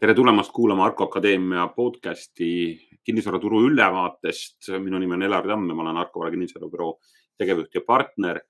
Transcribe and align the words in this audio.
tere 0.00 0.14
tulemast 0.16 0.48
kuulama 0.56 0.86
Arko 0.88 1.04
Akadeemia 1.04 1.66
podcasti 1.76 2.46
kinnisvaraturu 3.04 3.58
ülevaatest. 3.68 4.70
minu 4.80 4.98
nimi 4.98 5.12
on 5.12 5.22
Elar 5.22 5.46
Tamm 5.46 5.68
ja 5.68 5.74
ma 5.74 5.82
olen 5.82 5.96
Arko 6.00 6.20
Vara 6.20 6.30
kinnisvarabüroo 6.30 6.94
tegevjuht 7.38 7.74
ja 7.74 7.80
partner. 7.86 8.40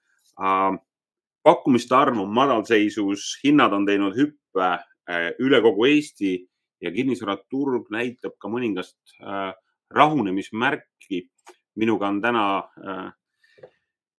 pakkumiste 1.42 1.94
arv 1.94 2.20
on 2.20 2.30
madalseisus, 2.30 3.40
hinnad 3.44 3.72
on 3.72 3.86
teinud 3.86 4.14
hüppe 4.14 4.68
äh, 5.10 5.32
üle 5.40 5.60
kogu 5.60 5.88
Eesti 5.88 6.36
ja 6.80 6.92
kinnisvaraturg 6.92 7.90
näitab 7.90 8.36
ka 8.38 8.48
mõningast 8.48 9.18
äh, 9.18 9.50
rahunemismärki. 9.90 11.30
minuga 11.74 12.08
on 12.08 12.22
täna 12.22 12.44
äh, 12.58 13.10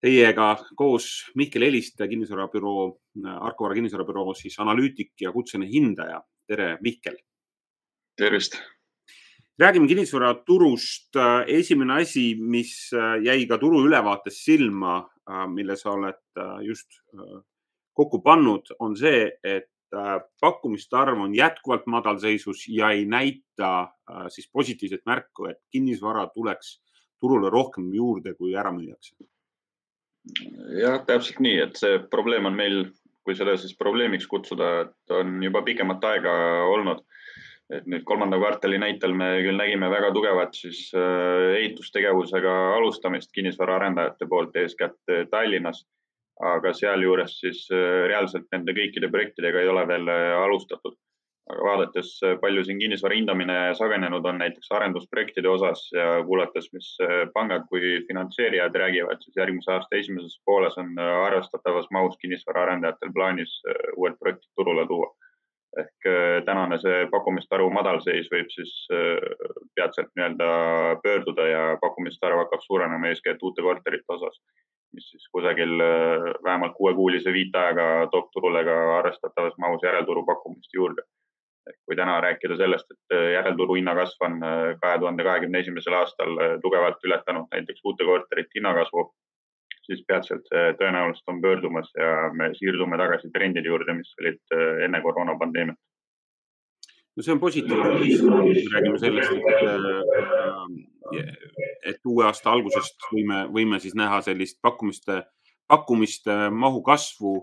teiega 0.02 0.58
koos 0.76 1.32
Mihkel 1.36 1.62
Eliste 1.62 2.08
kinnisvarabüroo, 2.08 3.00
Arko 3.24 3.64
Vara 3.64 3.74
kinnisvarabüroo 3.76 4.34
siis 4.34 4.60
analüütik 4.60 5.14
ja 5.22 5.32
kutseline 5.32 5.72
hindaja 5.72 6.22
tere, 6.52 6.78
Mihkel. 6.82 7.16
Tervist. 8.22 8.54
räägime 9.60 9.88
kinnisvaraturust. 9.88 11.16
esimene 11.48 11.94
asi, 11.94 12.36
mis 12.36 12.94
äh, 12.94 13.18
jäi 13.24 13.48
ka 13.48 13.58
turu 13.58 13.82
ülevaates 13.88 14.44
silma, 14.46 15.10
äh, 15.30 15.48
mille 15.50 15.76
sa 15.78 15.92
oled 15.92 16.22
äh, 16.38 16.60
just 16.68 17.02
kokku 17.94 18.22
pannud, 18.22 18.70
on 18.80 18.96
see, 18.96 19.30
et 19.44 19.68
pakkumiste 20.40 20.96
arv 20.96 21.20
on 21.20 21.34
jätkuvalt 21.36 21.84
madalseisus 21.86 22.64
ja 22.72 22.94
ei 22.96 23.04
näita 23.06 23.90
siis 24.32 24.48
positiivset 24.54 25.02
märku, 25.06 25.50
et 25.52 25.58
kinnisvara 25.72 26.30
tuleks 26.32 26.78
turule 27.20 27.50
rohkem 27.52 27.90
juurde, 27.94 28.32
kui 28.40 28.56
ära 28.56 28.72
müüakse. 28.72 29.18
jah, 30.80 31.02
täpselt 31.06 31.44
nii, 31.44 31.58
et 31.66 31.76
see 31.76 32.00
probleem 32.14 32.48
on 32.48 32.56
meil 32.56 32.86
kui 33.26 33.36
seda 33.36 33.58
siis 33.60 33.76
probleemiks 33.78 34.28
kutsuda, 34.32 34.70
et 34.86 35.16
on 35.18 35.42
juba 35.44 35.62
pikemat 35.68 36.08
aega 36.14 36.32
olnud. 36.72 37.04
Et 37.76 37.88
nüüd 37.90 38.04
kolmanda 38.08 38.40
kvartali 38.42 38.80
näitel 38.82 39.14
me 39.16 39.30
küll 39.46 39.60
nägime 39.60 39.90
väga 39.92 40.12
tugevat 40.16 40.58
siis 40.58 40.90
äh, 40.98 41.56
ehitustegevusega 41.62 42.56
alustamist 42.78 43.32
kinnisvaraarendajate 43.36 44.28
poolt, 44.30 44.58
eeskätt 44.64 45.00
äh, 45.12 45.26
Tallinnas. 45.32 45.86
aga 46.42 46.72
sealjuures 46.74 47.36
siis 47.40 47.68
äh, 47.70 48.08
reaalselt 48.10 48.48
nende 48.52 48.74
kõikide 48.74 49.12
projektidega 49.14 49.62
ei 49.62 49.68
ole 49.70 49.84
veel 49.88 50.10
alustatud 50.10 50.96
aga 51.52 51.66
vaadates, 51.68 52.10
palju 52.42 52.64
siin 52.64 52.80
kinnisvara 52.80 53.18
hindamine 53.18 53.56
sagenenud 53.76 54.26
on 54.26 54.38
näiteks 54.40 54.72
arendusprojektide 54.78 55.50
osas 55.50 55.82
ja 55.94 56.22
kuulates, 56.26 56.70
mis 56.74 56.88
pangad 57.34 57.66
kui 57.70 57.98
finantseerijad 58.08 58.78
räägivad, 58.84 59.20
siis 59.26 59.36
järgmise 59.42 59.74
aasta 59.74 60.00
esimeses 60.00 60.38
pooles 60.46 60.78
on 60.80 60.94
arvestatavas 61.02 61.90
mahus 61.92 62.16
kinnisvaraarendajatel 62.22 63.12
plaanis 63.14 63.58
uued 63.98 64.16
projektid 64.22 64.50
turule 64.56 64.88
tuua. 64.88 65.12
Ehk 65.80 66.08
tänane 66.46 66.78
see 66.82 67.06
pakkumiste 67.12 67.56
arvu 67.56 67.70
madalseis 67.72 68.28
võib 68.34 68.50
siis 68.52 68.74
peatselt 69.76 70.10
nii-öelda 70.16 70.50
pöörduda 71.04 71.46
ja 71.48 71.62
pakkumiste 71.82 72.28
arv 72.28 72.42
hakkab 72.44 72.66
suurenema 72.66 73.08
eeskätt 73.08 73.44
uute 73.48 73.64
korterite 73.64 74.18
osas, 74.18 74.42
mis 74.96 75.08
siis 75.14 75.30
kusagil 75.32 75.78
vähemalt 76.44 76.76
kuuekuulise 76.76 77.34
viitajaga 77.34 77.88
toob 78.12 78.28
turule 78.36 78.66
ka 78.68 78.78
arvestatavas 78.98 79.56
mahus 79.64 79.88
järelturu 79.88 80.26
pakkumist 80.28 80.76
juurde. 80.76 81.08
Kui 81.86 81.96
täna 81.96 82.16
rääkida 82.22 82.58
sellest, 82.58 82.90
et 82.94 83.16
äh, 83.16 83.28
järelturu 83.36 83.76
hinnakasv 83.78 84.24
on 84.26 84.40
äh, 84.44 84.62
kahe 84.82 84.98
tuhande 85.02 85.24
kahekümne 85.24 85.60
esimesel 85.62 85.94
aastal 85.94 86.40
äh, 86.42 86.54
tugevalt 86.64 87.04
ületanud 87.06 87.52
näiteks 87.54 87.84
uute 87.86 88.08
korterite 88.08 88.58
hinnakasvu, 88.58 89.04
siis 89.92 90.04
peatselt 90.08 90.48
see 90.50 90.74
tõenäoliselt 90.80 91.32
on 91.34 91.42
pöördumas 91.44 91.90
ja 91.98 92.30
me 92.38 92.52
siirdume 92.58 93.00
tagasi 93.00 93.32
trendide 93.34 93.68
juurde, 93.70 93.96
mis 93.98 94.12
olid 94.22 94.56
enne 94.88 95.02
koroonapandeemiat. 95.04 95.80
no 97.16 97.24
see 97.26 97.34
on 97.36 97.40
positiivne, 97.40 97.90
räägime 98.74 99.00
sellest, 99.00 99.32
et, 101.20 101.42
et 101.92 102.06
uue 102.08 102.26
aasta 102.26 102.54
algusest 102.56 103.08
võime, 103.12 103.44
võime 103.52 103.80
siis 103.84 103.98
näha 104.00 104.22
sellist 104.26 104.62
pakkumiste, 104.64 105.24
pakkumiste 105.68 106.38
mahu 106.56 106.82
kasvu. 106.88 107.34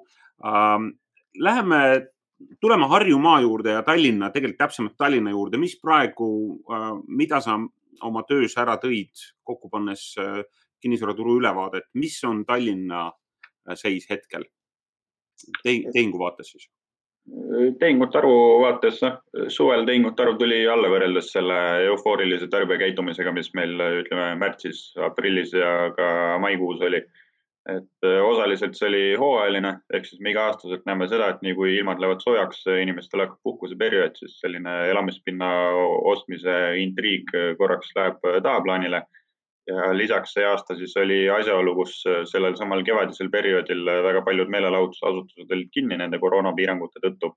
Ähm, 0.44 0.94
läheme 1.36 1.82
tuleme 2.60 2.88
Harjumaa 2.88 3.40
juurde 3.44 3.76
ja 3.76 3.82
Tallinna, 3.82 4.30
tegelikult 4.30 4.62
täpsemalt 4.62 4.96
Tallinna 4.96 5.30
juurde, 5.34 5.60
mis 5.60 5.76
praegu, 5.82 6.30
äh, 6.72 6.88
mida 7.08 7.42
sa 7.44 7.58
oma 8.02 8.22
töös 8.28 8.56
ära 8.58 8.78
tõid, 8.80 9.10
kokku 9.44 9.70
pannes 9.72 10.14
äh, 10.78 10.82
kinnisvaraturu 10.82 11.38
ülevaadet, 11.40 11.88
mis 11.94 12.18
on 12.24 12.44
Tallinna 12.46 13.06
äh, 13.08 13.76
seis 13.76 14.08
hetkel 14.10 14.46
tehingu 15.62 16.18
vaates 16.18 16.54
siis? 16.54 16.68
tehingute 17.78 18.16
arvu 18.18 18.36
vaates, 18.62 19.02
noh, 19.04 19.18
suvel 19.52 19.82
tehingute 19.84 20.22
arv 20.24 20.38
tuli 20.40 20.62
alla 20.72 20.88
võrreldes 20.88 21.26
selle 21.34 21.58
eufoorilise 21.90 22.48
tarbijakäitumisega, 22.48 23.34
mis 23.36 23.50
meil 23.52 23.74
ütleme 23.98 24.30
märtsis, 24.40 24.94
aprillis 25.04 25.52
ja 25.52 25.90
ka 25.96 26.06
maikuus 26.40 26.80
oli 26.88 27.02
et 27.68 28.06
äh, 28.06 28.20
osaliselt 28.24 28.76
see 28.78 28.88
oli 28.88 29.02
hooajaline, 29.20 29.74
ehk 29.94 30.06
siis 30.08 30.22
me 30.24 30.32
iga-aastaselt 30.32 30.86
näeme 30.88 31.08
seda, 31.10 31.28
et 31.34 31.42
nii 31.44 31.54
kui 31.58 31.74
ilmad 31.76 32.00
lähevad 32.00 32.22
soojaks, 32.24 32.62
inimestel 32.80 33.24
hakkab 33.24 33.42
puhkuseperiood, 33.44 34.16
siis 34.16 34.38
selline 34.40 34.74
elamispinna 34.92 35.50
ostmise 36.12 36.56
intriig 36.82 37.32
korraks 37.60 37.92
läheb 37.98 38.24
tahaplaanile. 38.46 39.02
Ja 39.68 39.90
lisaks 39.92 40.32
see 40.32 40.44
aasta 40.48 40.76
siis 40.78 40.96
oli 40.96 41.20
asjaolu, 41.30 41.74
kus 41.76 42.00
sellel 42.30 42.56
samal 42.56 42.82
kevadisel 42.86 43.28
perioodil 43.30 43.84
väga 44.04 44.22
paljud 44.24 44.48
meelelahutusasutused 44.54 45.52
olid 45.56 45.70
kinni 45.72 45.98
nende 46.00 46.18
koroonapiirangute 46.18 47.04
tõttu. 47.04 47.34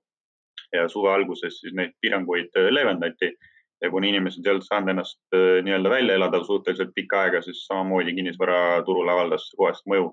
ja 0.72 0.86
suve 0.88 1.10
alguses 1.12 1.58
siis 1.60 1.74
neid 1.76 1.92
piiranguid 2.00 2.54
leevendati 2.70 3.34
ja 3.82 3.90
kuni 3.90 4.12
inimesed 4.12 4.46
ei 4.46 4.52
olnud 4.52 4.66
saanud 4.66 4.92
ennast 4.92 5.18
äh, 5.34 5.60
nii-öelda 5.66 5.90
välja 5.90 6.18
elada 6.18 6.42
suhteliselt 6.44 6.92
pikka 6.94 7.20
aega, 7.26 7.42
siis 7.42 7.64
samamoodi 7.66 8.14
kinnisvaraturul 8.18 9.08
avaldas 9.14 9.50
kohest 9.58 9.88
mõju. 9.90 10.12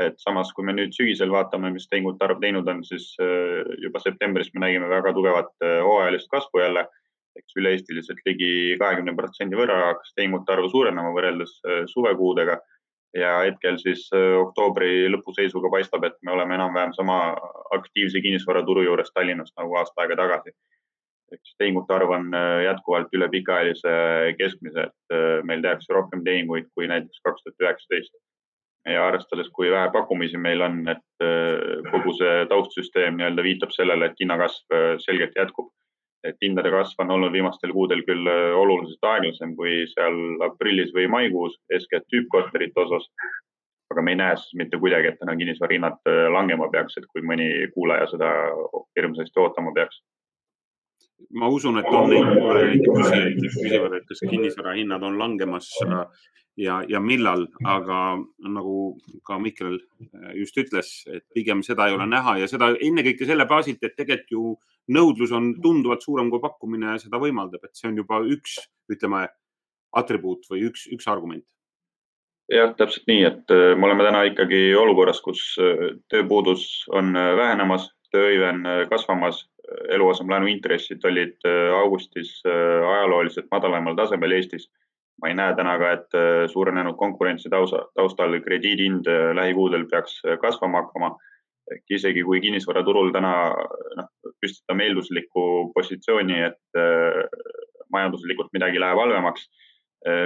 et 0.00 0.14
samas, 0.16 0.48
kui 0.56 0.64
me 0.64 0.72
nüüd 0.72 0.94
sügisel 0.96 1.28
vaatame, 1.28 1.68
mis 1.74 1.84
tehingute 1.84 2.24
arv 2.24 2.38
teinud 2.40 2.68
on, 2.72 2.78
siis 2.84 3.10
äh, 3.20 3.58
juba 3.82 4.00
septembris 4.00 4.48
me 4.54 4.62
nägime 4.62 4.88
väga 4.88 5.12
tugevat 5.12 5.50
äh, 5.60 5.82
hooajalist 5.84 6.30
kasvu 6.32 6.62
jälle. 6.62 6.86
Eks 7.38 7.56
üle-eestiliselt 7.60 8.20
ligi 8.26 8.76
kahekümne 8.80 9.14
protsendi 9.16 9.58
võrra 9.58 9.78
hakkas 9.92 10.12
tehingute 10.16 10.52
arv 10.52 10.68
suurenema 10.72 11.14
võrreldes 11.16 11.54
suvekuudega 11.92 12.58
ja 13.16 13.32
hetkel 13.44 13.78
siis 13.80 14.06
oktoobri 14.12 15.08
lõpu 15.12 15.34
seisuga 15.36 15.70
paistab, 15.72 16.04
et 16.08 16.16
me 16.24 16.32
oleme 16.32 16.56
enam-vähem 16.56 16.92
sama 16.96 17.18
aktiivse 17.76 18.20
kinnisvaraturu 18.24 18.84
juures 18.86 19.12
Tallinnas 19.14 19.52
nagu 19.58 19.76
aasta 19.80 20.04
aega 20.04 20.20
tagasi 20.22 20.54
eks 21.36 21.54
tehingute 21.58 21.94
arv 21.94 22.12
on 22.16 22.28
äh, 22.36 22.64
jätkuvalt 22.66 23.14
üle 23.16 23.28
pikaajalise 23.32 23.94
keskmise, 24.38 24.88
et 24.88 25.16
äh, 25.16 25.40
meil 25.48 25.64
tehakse 25.64 25.94
rohkem 25.96 26.24
tehinguid 26.26 26.68
kui 26.76 26.88
näiteks 26.90 27.22
kaks 27.26 27.44
tuhat 27.46 27.66
üheksateist. 27.66 28.14
ja 28.90 29.04
arvestades, 29.06 29.46
kui 29.54 29.68
vähe 29.70 29.90
pakkumisi 29.94 30.38
meil 30.42 30.62
on, 30.66 30.80
et 30.90 31.24
äh, 31.24 31.84
kogu 31.92 32.16
see 32.18 32.46
taustsüsteem 32.50 33.18
nii-öelda 33.18 33.44
viitab 33.46 33.70
sellele, 33.74 34.10
et 34.10 34.18
hinnakasv 34.20 34.76
selgelt 35.04 35.38
jätkub. 35.38 35.70
Et 36.26 36.38
hindade 36.44 36.70
kasv 36.70 37.02
on 37.04 37.10
olnud 37.16 37.32
viimastel 37.34 37.72
kuudel 37.74 38.02
küll 38.06 38.28
oluliselt 38.30 39.08
aeglasem 39.10 39.56
kui 39.58 39.82
seal 39.90 40.44
aprillis 40.46 40.92
või 40.94 41.08
maikuus, 41.10 41.58
eeskätt 41.72 42.08
tüüppkorterite 42.12 42.84
osas. 42.84 43.08
Aga 43.92 44.04
me 44.06 44.14
ei 44.14 44.20
näe 44.22 44.36
siis 44.40 44.54
mitte 44.56 44.78
kuidagi, 44.80 45.10
et 45.10 45.18
täna 45.20 45.34
kinnisvara 45.36 45.76
hinnad 45.76 46.12
langema 46.32 46.70
peaks, 46.72 46.96
et 46.96 47.08
kui 47.12 47.24
mõni 47.28 47.48
kuulaja 47.74 48.06
seda 48.14 48.30
hirmsasti 48.96 49.42
ootama 49.42 49.74
peaks. 49.76 50.00
Ma 51.38 51.48
usun, 51.52 51.78
et 51.78 51.88
on 51.90 52.08
neid 52.10 52.84
kuulajaid, 52.86 53.36
kes 53.42 53.58
küsivad, 53.58 53.98
et 53.98 54.06
kas 54.08 54.22
kinnisvara 54.24 54.72
hinnad 54.78 55.04
on 55.06 55.18
langemas 55.20 55.68
ja, 56.56 56.80
ja 56.88 57.00
millal, 57.00 57.46
aga 57.68 58.00
nagu 58.48 58.76
ka 59.26 59.38
Mihkel 59.42 59.78
just 60.38 60.58
ütles, 60.60 60.92
et 61.12 61.24
pigem 61.34 61.62
seda 61.66 61.88
ei 61.88 61.96
ole 61.96 62.08
näha 62.08 62.38
ja 62.42 62.48
seda 62.50 62.72
ennekõike 62.74 63.28
selle 63.28 63.46
baasilt, 63.50 63.82
et 63.84 63.96
tegelikult 63.98 64.34
ju 64.34 64.46
nõudlus 64.88 65.32
on 65.36 65.54
tunduvalt 65.62 66.02
suurem 66.02 66.30
kui 66.30 66.42
pakkumine 66.42 66.98
seda 66.98 67.20
võimaldab, 67.22 67.64
et 67.64 67.76
see 67.78 67.90
on 67.90 67.96
juba 68.02 68.22
üks, 68.26 68.58
ütleme, 68.90 69.28
atribuut 69.92 70.48
või 70.50 70.66
üks, 70.70 70.88
üks 70.90 71.06
argument 71.12 71.46
jah, 72.52 72.74
täpselt 72.78 73.08
nii, 73.10 73.22
et 73.28 73.54
äh, 73.54 73.72
me 73.78 73.88
oleme 73.88 74.06
täna 74.06 74.24
ikkagi 74.28 74.60
olukorras, 74.78 75.20
kus 75.24 75.42
äh, 75.62 75.96
tööpuudus 76.12 76.84
on 76.92 77.14
äh, 77.16 77.32
vähenemas, 77.38 77.88
tööhõive 78.12 78.50
on 78.50 78.62
kasvamas 78.90 79.46
eluasemelaenu 79.94 80.50
intressid 80.50 81.04
olid 81.08 81.46
augustis 81.78 82.42
ajalooliselt 82.44 83.46
madalamal 83.54 83.94
tasemel 83.96 84.34
Eestis. 84.36 84.66
ma 85.22 85.30
ei 85.30 85.36
näe 85.38 85.54
täna 85.56 85.78
ka, 85.80 85.92
et 85.96 86.16
suurenenud 86.52 86.96
konkurentsi 87.00 87.48
tausta, 87.48 87.86
taustal 87.96 88.36
krediidi 88.44 88.84
hind 88.90 89.08
lähikuudel 89.38 89.86
peaks 89.88 90.18
kasvama 90.42 90.82
hakkama. 90.82 91.10
Ehk 91.74 91.96
isegi 91.98 92.24
kui 92.26 92.40
kinnisvaraturul 92.44 93.12
täna 93.14 93.32
noh, 93.98 94.08
püstitame 94.42 94.88
eelduslikku 94.88 95.44
positsiooni, 95.74 96.38
et 96.50 96.80
majanduslikult 97.92 98.52
midagi 98.56 98.80
läheb 98.82 99.00
halvemaks, 99.02 99.46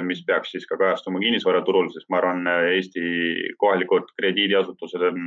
mis 0.06 0.22
peaks 0.24 0.54
siis 0.54 0.64
ka 0.68 0.78
kajastuma 0.80 1.20
kinnisvaraturul, 1.20 1.90
sest 1.92 2.08
ma 2.08 2.22
arvan, 2.22 2.46
Eesti 2.72 3.02
kohalikud 3.60 4.08
krediidiasutused 4.16 5.04
on 5.10 5.26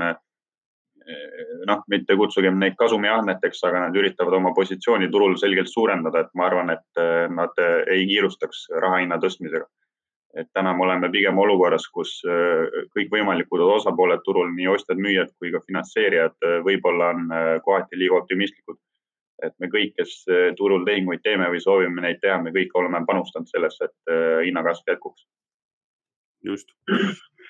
noh, 1.70 1.84
mitte 1.92 2.16
kutsugem 2.18 2.58
neid 2.62 2.78
kasumiahneteks, 2.80 3.62
aga 3.68 3.86
nad 3.86 3.98
üritavad 3.98 4.40
oma 4.40 4.54
positsiooni 4.58 5.10
turul 5.14 5.38
selgelt 5.42 5.70
suurendada, 5.72 6.26
et 6.26 6.34
ma 6.38 6.48
arvan, 6.50 6.74
et 6.74 7.04
nad 7.34 7.62
ei 7.90 8.08
kiirustaks 8.10 8.68
raha 8.82 9.04
hinna 9.04 9.20
tõstmisega. 9.22 9.68
Et 10.38 10.50
täna 10.54 10.76
me 10.78 10.86
oleme 10.86 11.10
pigem 11.10 11.38
olukorras, 11.42 11.88
kus 11.94 12.20
kõikvõimalikud 12.94 13.64
osapooled 13.66 14.22
turul, 14.26 14.52
nii 14.54 14.68
ostjad-müüjad 14.76 15.34
kui 15.40 15.50
ka 15.54 15.64
finantseerijad 15.66 16.48
võib-olla 16.68 17.10
on 17.16 17.34
kohati 17.66 17.98
liiga 17.98 18.20
optimistlikud 18.22 18.78
et 19.46 19.56
me 19.62 19.70
kõik, 19.72 19.96
kes 19.98 20.14
turul 20.60 20.86
tehinguid 20.88 21.24
teeme 21.24 21.50
või 21.52 21.62
soovime 21.64 22.04
neid 22.04 22.22
teha, 22.24 22.40
me 22.44 22.54
kõik 22.56 22.74
oleme 22.80 23.02
panustanud 23.08 23.50
sellesse, 23.52 23.90
et 23.90 24.14
hinnakasv 24.46 24.94
jätkuks. 24.94 25.28
just. 26.44 26.72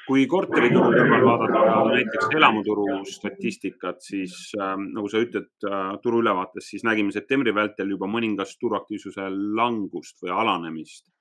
kui 0.09 0.23
korterituru 0.25 0.89
kõrval 0.89 1.25
vaadata 1.27 1.81
näiteks 1.91 2.31
elamuturu 2.33 2.85
statistikat, 3.05 3.99
siis 4.01 4.33
äh, 4.57 4.73
nagu 4.79 5.05
sa 5.11 5.21
ütled 5.21 5.51
äh, 5.69 5.91
turu 6.01 6.23
ülevaates, 6.23 6.65
siis 6.71 6.85
nägime 6.87 7.13
septembri 7.13 7.53
vältel 7.53 7.93
juba 7.93 8.09
mõningast 8.09 8.57
turuaktiivsuse 8.63 9.27
langust 9.59 10.17
või 10.23 10.33
alanemist. 10.33 11.11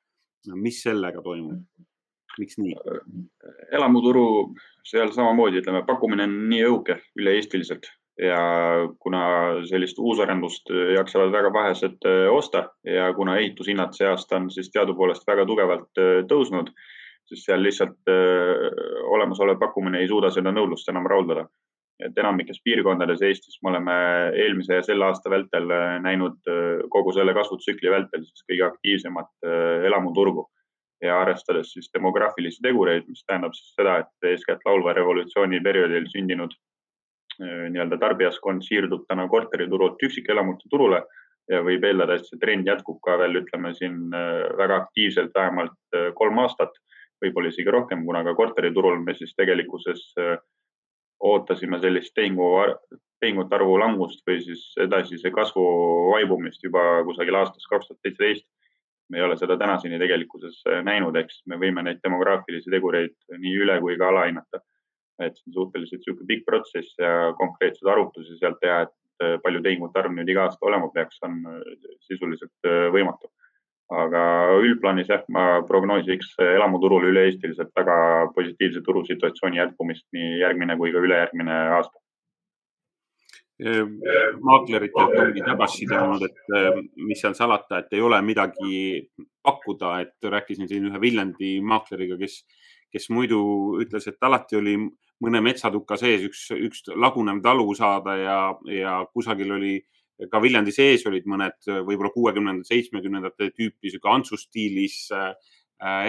Mis 0.54 0.82
sellega 0.82 1.22
toimub? 1.22 1.62
miks 2.38 2.58
nii? 2.60 2.74
elamuturu 3.74 4.26
seal 4.86 5.10
samamoodi, 5.12 5.62
ütleme, 5.62 5.82
pakkumine 5.86 6.28
on 6.28 6.36
nii 6.50 6.60
õhuke 6.68 7.00
üle-eestiliselt 7.18 7.88
ja 8.18 8.38
kuna 9.02 9.22
sellist 9.70 9.98
uusarendust 10.02 10.70
jaksavad 10.94 11.32
väga 11.32 11.52
vähesed 11.54 12.06
äh, 12.06 12.26
osta 12.34 12.64
ja 12.84 13.12
kuna 13.14 13.36
ehitushinnad 13.38 13.94
see 13.94 14.08
aasta 14.10 14.40
on 14.40 14.48
siis 14.50 14.72
teadupoolest 14.74 15.26
väga 15.26 15.46
tugevalt 15.46 16.02
äh, 16.02 16.24
tõusnud, 16.30 16.72
siis 17.30 17.44
seal 17.46 17.62
lihtsalt 17.62 18.10
äh, 18.10 18.64
olemasolev 19.14 19.60
pakkumine 19.62 20.02
ei 20.02 20.10
suuda 20.10 20.32
seda 20.34 20.52
nõudlust 20.54 20.90
enam 20.90 21.06
rahuldada. 21.06 21.46
Et 22.04 22.18
enamikes 22.22 22.60
piirkondades 22.64 23.22
Eestis 23.26 23.58
me 23.62 23.72
oleme 23.72 23.94
eelmise 24.44 24.78
ja 24.78 24.84
selle 24.86 25.08
aasta 25.08 25.30
vältel 25.32 25.66
näinud 26.04 26.38
kogu 26.94 27.12
selle 27.16 27.34
kasvutsükli 27.34 27.90
vältel 27.90 28.22
siis 28.22 28.44
kõige 28.46 28.68
aktiivsemat 28.68 29.50
elamuturgu. 29.88 30.46
Ja 31.02 31.20
arvestades 31.22 31.72
siis 31.74 31.90
demograafilisi 31.94 32.62
tegureid, 32.62 33.04
mis 33.06 33.22
tähendab 33.26 33.52
siis 33.54 33.74
seda, 33.74 34.00
et 34.02 34.30
eeskätt 34.30 34.64
laulva 34.66 34.94
revolutsiooni 34.98 35.60
perioodil 35.62 36.06
sündinud 36.10 36.54
Äh, 37.38 37.68
nii-öelda 37.70 38.00
tarbijaskond 38.02 38.64
siirdub 38.66 39.04
täna 39.06 39.28
korteriturult 39.30 40.00
üksikelamute 40.02 40.66
turule 40.72 41.04
ja 41.48 41.60
võib 41.62 41.84
eeldada, 41.86 42.16
et 42.18 42.26
see 42.26 42.38
trend 42.42 42.66
jätkub 42.66 42.98
ka 43.04 43.14
veel, 43.20 43.38
ütleme 43.44 43.70
siin 43.78 44.08
äh, 44.10 44.48
väga 44.58 44.80
aktiivselt 44.82 45.30
vähemalt 45.38 45.76
äh, 45.94 46.08
kolm 46.18 46.40
aastat, 46.42 46.74
võib-olla 47.22 47.52
isegi 47.52 47.70
rohkem, 47.70 48.02
kuna 48.08 48.24
ka 48.26 48.34
korteriturul 48.40 48.98
me 49.04 49.14
siis 49.14 49.36
tegelikkuses 49.38 50.02
ootasime 51.20 51.80
sellist 51.82 52.14
tehingu, 52.14 52.46
tehingute 53.20 53.54
arvu 53.56 53.78
langust 53.80 54.22
või 54.28 54.38
siis 54.44 54.62
edasise 54.80 55.30
kasvu 55.34 55.64
vaibumist 56.12 56.62
juba 56.64 57.02
kusagil 57.08 57.40
aastast 57.40 57.66
kaks 57.70 57.88
tuhat 57.88 58.00
seitseteist. 58.02 58.46
me 59.08 59.18
ei 59.18 59.24
ole 59.24 59.36
seda 59.40 59.56
tänaseni 59.56 59.98
tegelikkuses 59.98 60.62
näinud, 60.84 61.16
ehk 61.16 61.30
siis 61.32 61.46
me 61.46 61.56
võime 61.56 61.82
neid 61.82 62.02
demograafilisi 62.04 62.70
tegureid 62.70 63.14
nii 63.38 63.54
üle 63.64 63.78
kui 63.80 63.96
ka 63.96 64.08
alahinnata 64.08 64.60
et 65.24 65.38
see 65.38 65.50
on 65.50 65.56
suhteliselt 65.56 66.00
niisugune 66.02 66.28
pikk 66.30 66.46
protsess 66.46 66.94
ja 67.00 67.32
konkreetseid 67.38 67.90
arvutusi 67.90 68.38
sealt 68.38 68.60
teha, 68.62 68.84
et 68.86 69.24
äh, 69.24 69.36
palju 69.42 69.62
tehingute 69.64 69.98
arv 70.00 70.14
nüüd 70.14 70.30
iga 70.30 70.46
aasta 70.46 70.68
olema 70.68 70.90
peaks, 70.94 71.18
on 71.26 71.40
äh, 71.50 71.88
sisuliselt 72.06 72.70
äh, 72.70 72.86
võimatu. 72.94 73.30
Aga 73.88 74.22
üldplaanis 74.60 75.08
jah, 75.08 75.22
ma 75.32 75.62
prognoosiks 75.68 76.34
elamuturul 76.44 77.08
üle-eestiliselt 77.08 77.70
väga 77.76 77.96
positiivse 78.34 78.82
turusituatsiooni 78.84 79.60
jätkumist 79.62 80.04
nii 80.12 80.36
järgmine 80.42 80.76
kui 80.76 80.92
ka 80.92 81.00
ülejärgmine 81.04 81.56
aasta. 81.78 81.96
Maakleritelt 84.44 85.16
ongi 85.18 85.42
tagasiside 85.42 85.96
olnud, 85.98 86.22
et 86.28 86.92
mis 87.08 87.18
seal 87.18 87.34
salata, 87.34 87.80
et 87.80 87.96
ei 87.96 88.04
ole 88.04 88.20
midagi 88.22 89.08
pakkuda, 89.42 89.96
et 90.04 90.30
rääkisin 90.36 90.68
siin 90.70 90.86
ühe 90.90 91.00
Viljandi 91.00 91.56
maakleriga, 91.64 92.20
kes, 92.20 92.44
kes 92.92 93.08
muidu 93.10 93.40
ütles, 93.82 94.06
et 94.06 94.22
alati 94.22 94.60
oli 94.60 94.76
mõne 95.24 95.40
metsatuka 95.42 95.96
sees 95.98 96.22
üks, 96.28 96.44
üks 96.54 96.84
lagunev 96.94 97.40
talu 97.42 97.72
saada 97.74 98.14
ja, 98.20 98.38
ja 98.70 99.00
kusagil 99.10 99.56
oli 99.56 99.78
ka 100.32 100.40
Viljandi 100.42 100.74
sees 100.74 101.04
olid 101.06 101.26
mõned 101.30 101.68
võib-olla 101.86 102.10
kuuekümnendate, 102.14 102.72
seitsmekümnendate 102.72 103.50
tüüpi 103.54 103.92
sihuke 103.92 104.10
Antsu 104.10 104.38
stiilis 104.40 105.06
äh, 105.14 105.32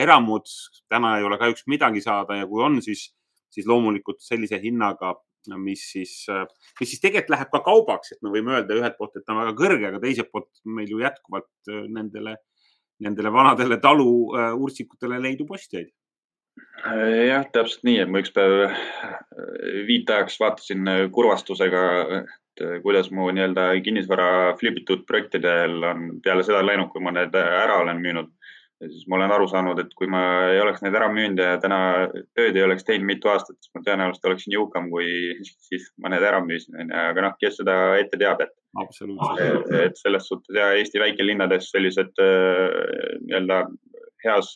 eramud. 0.01 0.50
täna 0.89 1.17
ei 1.19 1.25
ole 1.27 1.38
kahjuks 1.38 1.67
midagi 1.69 2.01
saada 2.01 2.39
ja 2.39 2.47
kui 2.50 2.63
on, 2.65 2.79
siis, 2.81 3.11
siis 3.53 3.67
loomulikult 3.69 4.21
sellise 4.25 4.57
hinnaga, 4.63 5.13
mis 5.61 5.83
siis, 5.94 6.13
mis 6.79 6.89
siis 6.89 7.01
tegelikult 7.01 7.35
läheb 7.35 7.51
ka 7.53 7.61
kaubaks, 7.65 8.11
et 8.11 8.19
me 8.25 8.33
võime 8.33 8.57
öelda 8.57 8.75
ühelt 8.75 8.97
poolt, 8.97 9.15
et 9.15 9.23
ta 9.25 9.33
on 9.33 9.44
väga 9.44 9.53
kõrge, 9.57 9.85
aga 9.88 10.01
teiselt 10.01 10.31
poolt 10.33 10.50
meil 10.65 10.89
ju 10.89 11.00
jätkuvalt 11.00 11.71
nendele, 11.94 12.35
nendele 13.06 13.31
vanadele 13.33 13.77
talu 13.81 14.09
äh, 14.35 14.51
urtsikutele 14.57 15.21
leidub 15.21 15.53
ostjaid 15.56 15.94
jah, 17.27 17.45
täpselt 17.53 17.85
nii, 17.88 17.97
et 18.03 18.11
ma 18.11 18.21
üks 18.23 18.31
päev 18.35 18.56
äh, 18.65 18.79
viiteajaks 19.88 20.39
vaatasin 20.41 20.88
äh, 20.89 21.01
kurvastusega, 21.13 21.81
et 22.59 22.65
äh, 22.65 22.81
kuidas 22.83 23.11
mu 23.11 23.29
nii-öelda 23.31 23.71
kinnisvara 23.83 24.56
flipitud 24.59 25.06
projektidel 25.07 25.83
on 25.83 26.09
peale 26.23 26.44
seda 26.44 26.61
läinud, 26.65 26.91
kui 26.91 27.03
ma 27.03 27.15
need 27.15 27.35
ära 27.35 27.79
olen 27.83 28.03
müünud. 28.03 28.35
siis 28.79 29.07
ma 29.11 29.17
olen 29.17 29.31
aru 29.35 29.47
saanud, 29.51 29.79
et 29.81 29.89
kui 30.00 30.07
ma 30.07 30.21
ei 30.53 30.61
oleks 30.63 30.79
need 30.79 30.95
ära 30.95 31.09
müünud 31.11 31.41
ja 31.44 31.57
täna 31.59 31.79
tööd 32.38 32.56
ei 32.56 32.63
oleks 32.63 32.85
teinud 32.88 33.09
mitu 33.09 33.27
aastat, 33.27 33.57
siis 33.59 33.73
ma 33.75 33.81
tõenäoliselt 33.83 34.29
oleksin 34.29 34.56
jõukam, 34.56 34.88
kui 34.94 35.09
siis 35.67 35.89
ma 36.00 36.11
need 36.13 36.23
ära 36.23 36.39
müüsin, 36.45 36.77
onju. 36.79 36.95
aga 37.09 37.25
noh, 37.27 37.35
kes 37.41 37.59
seda 37.59 37.75
ette 38.00 38.19
teab, 38.21 38.45
et. 38.45 38.56
absoluutselt. 38.79 39.67
et 39.83 40.00
selles 40.00 40.31
suhtes 40.31 40.56
ja 40.56 40.71
Eesti 40.79 41.03
väikelinnades 41.03 41.71
sellised 41.73 42.23
nii-öelda 42.23 43.65
heas, 44.25 44.51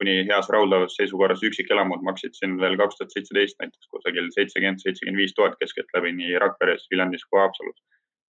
kuni 0.00 0.14
heas 0.28 0.48
rahuldavas 0.52 0.96
seisukorras 0.98 1.42
üksikelamud 1.46 2.04
maksid 2.06 2.36
siin 2.38 2.56
veel 2.60 2.76
kaks 2.80 2.98
tuhat 2.98 3.14
seitseteist 3.16 3.60
näiteks 3.62 3.90
kusagil 3.92 4.30
seitsekümmend, 4.36 4.82
seitsekümmend 4.82 5.22
viis 5.22 5.34
tuhat 5.34 5.58
keskeltläbi 5.60 6.14
nii 6.18 6.38
Rakveres, 6.42 6.86
Viljandis 6.92 7.26
kui 7.28 7.40
Haapsalus. 7.40 7.80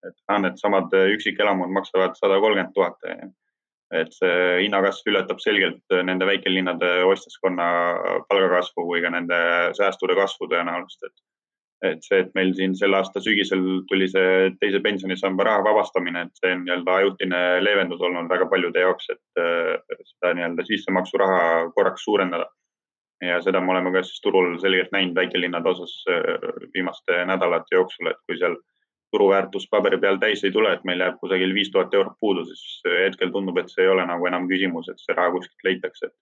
et 0.06 0.38
needsamad 0.42 0.92
üksikelamud 1.16 1.72
maksavad 1.74 2.14
sada 2.20 2.40
kolmkümmend 2.40 2.74
tuhat. 2.74 3.00
et 3.94 4.14
see 4.14 4.64
hinnakasv 4.64 5.10
ületab 5.12 5.40
selgelt 5.40 5.94
nende 6.04 6.26
väikelinnade 6.26 6.88
ostjaskonna 7.06 7.68
palgakasvu 8.30 8.86
kui 8.90 9.02
ka 9.02 9.10
nende 9.14 9.38
säästude 9.78 10.16
kasvu 10.18 10.50
tõenäoliselt, 10.50 11.06
et 11.06 11.16
et 11.92 12.04
see, 12.06 12.20
et 12.24 12.34
meil 12.38 12.54
siin 12.58 12.76
selle 12.78 13.00
aasta 13.00 13.22
sügisel 13.24 13.64
tuli 13.90 14.08
see 14.12 14.52
teise 14.60 14.82
pensionisamba 14.84 15.48
raha 15.48 15.64
vabastamine, 15.70 16.26
et 16.26 16.42
see 16.42 16.54
on 16.56 16.64
nii-öelda 16.66 17.00
ajutine 17.00 17.42
leevendus 17.64 18.04
olnud 18.06 18.30
väga 18.32 18.48
paljude 18.52 18.84
jaoks, 18.84 19.10
et 19.14 19.42
äh, 19.42 19.98
seda 20.12 20.36
nii-öelda 20.38 20.68
sissemaksuraha 20.70 21.42
korraks 21.78 22.08
suurendada. 22.10 22.52
ja 23.24 23.40
seda 23.42 23.62
me 23.64 23.72
oleme 23.72 23.92
ka 23.94 24.02
siis 24.04 24.20
turul 24.22 24.58
selgelt 24.60 24.92
näinud 24.92 25.16
väikelinnade 25.16 25.70
osas 25.70 25.94
äh, 26.12 26.48
viimaste 26.74 27.24
nädalate 27.26 27.78
jooksul, 27.78 28.12
et 28.12 28.20
kui 28.28 28.38
seal 28.38 28.58
turuväärtus 29.16 29.68
paberi 29.72 29.98
peal 29.98 30.20
täis 30.20 30.44
ei 30.44 30.52
tule, 30.52 30.74
et 30.74 30.84
meil 30.84 31.00
jääb 31.00 31.18
kusagil 31.22 31.54
viis 31.56 31.72
tuhat 31.72 31.94
eurot 31.94 32.18
puudu, 32.20 32.44
siis 32.50 32.82
hetkel 33.06 33.32
tundub, 33.32 33.58
et 33.62 33.72
see 33.72 33.86
ei 33.86 33.92
ole 33.94 34.04
nagu 34.06 34.28
enam 34.28 34.50
küsimus, 34.52 34.90
et 34.92 35.00
see 35.00 35.16
raha 35.16 35.32
kuskilt 35.38 35.70
leitakse, 35.70 36.12
et 36.12 36.16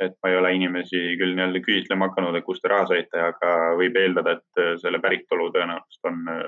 et 0.00 0.16
ma 0.22 0.30
ei 0.30 0.36
ole 0.36 0.52
inimesi 0.56 1.00
küll 1.20 1.34
nii-öelda 1.36 1.62
küsitlema 1.64 2.10
hakanud, 2.10 2.36
et 2.36 2.44
kust 2.44 2.62
te 2.64 2.70
raha 2.72 2.88
saite, 2.90 3.20
aga 3.30 3.52
võib 3.80 3.96
eeldada, 4.00 4.36
et 4.36 4.62
äh, 4.62 4.74
selle 4.82 5.00
päritolu 5.02 5.48
tõenäoliselt 5.54 6.10
on 6.10 6.16
äh, 6.32 6.40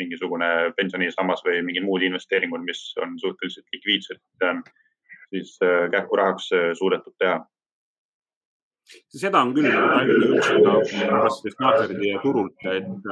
mingisugune 0.00 0.50
pensionisammas 0.76 1.42
või 1.46 1.60
mingid 1.66 1.84
muud 1.84 2.04
investeeringud, 2.06 2.62
mis 2.64 2.82
on 3.02 3.18
suhteliselt 3.20 3.66
likviidsed, 3.74 4.20
siis 5.34 5.56
äh, 5.66 5.88
kähkurahaks 5.92 6.52
suudetud 6.78 7.16
teha. 7.18 7.40
Seda 8.90 9.42
on 9.44 9.52
küll 9.54 9.68
ja 12.08 12.22
turult, 12.22 12.56
et, 12.66 13.10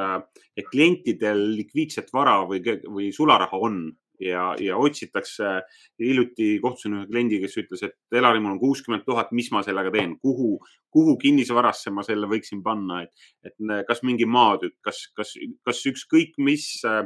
et 0.59 0.67
klientidel 0.73 1.43
likviidset 1.59 2.09
vara 2.15 2.41
või, 2.49 2.63
või 2.89 3.13
sularaha 3.15 3.61
on 3.69 3.85
ja, 4.21 4.51
ja 4.61 4.77
otsitakse. 4.77 5.63
hiljuti 5.99 6.59
kohtusin 6.63 6.95
ühe 6.99 7.07
kliendiga, 7.11 7.47
kes 7.47 7.59
ütles, 7.63 7.83
et 7.87 8.19
Elari, 8.19 8.41
mul 8.41 8.57
on 8.57 8.61
kuuskümmend 8.63 9.07
tuhat, 9.07 9.33
mis 9.33 9.51
ma 9.55 9.63
sellega 9.67 9.91
teen, 9.95 10.17
kuhu, 10.23 10.59
kuhu 10.95 11.17
kinnisvarasse 11.19 11.91
ma 11.91 12.05
selle 12.07 12.29
võiksin 12.31 12.63
panna, 12.63 13.03
et, 13.03 13.27
et 13.47 13.87
kas 13.89 14.05
mingi 14.07 14.27
maatükk, 14.27 14.79
kas, 14.85 15.07
kas, 15.17 15.35
kas 15.67 15.83
ükskõik 15.91 16.39
mis 16.39 16.69
äh, 16.87 17.05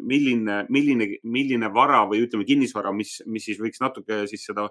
milline, 0.00 0.64
milline, 0.72 1.08
milline 1.22 1.70
vara 1.74 2.02
või 2.10 2.24
ütleme, 2.26 2.46
kinnisvara, 2.48 2.92
mis, 2.96 3.20
mis 3.26 3.46
siis 3.46 3.60
võiks 3.62 3.82
natuke 3.82 4.24
siis 4.30 4.46
seda 4.48 4.66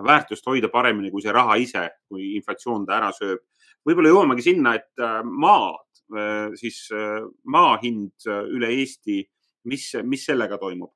väärtust 0.00 0.46
hoida 0.46 0.70
paremini 0.72 1.10
kui 1.10 1.22
see 1.22 1.34
raha 1.34 1.58
ise, 1.60 1.88
kui 2.08 2.34
inflatsioon 2.38 2.86
ta 2.86 2.96
ära 3.00 3.10
sööb. 3.16 3.42
võib-olla 3.84 4.12
jõuamegi 4.12 4.44
sinna, 4.46 4.76
et 4.78 5.02
äh, 5.02 5.20
maad, 5.26 5.88
äh, 6.14 6.52
siis 6.54 6.86
äh, 6.94 7.20
maa 7.44 7.76
hind 7.82 8.28
üle 8.28 8.70
Eesti 8.78 9.24
mis, 9.64 9.92
mis 10.02 10.26
sellega 10.26 10.58
toimub? 10.58 10.92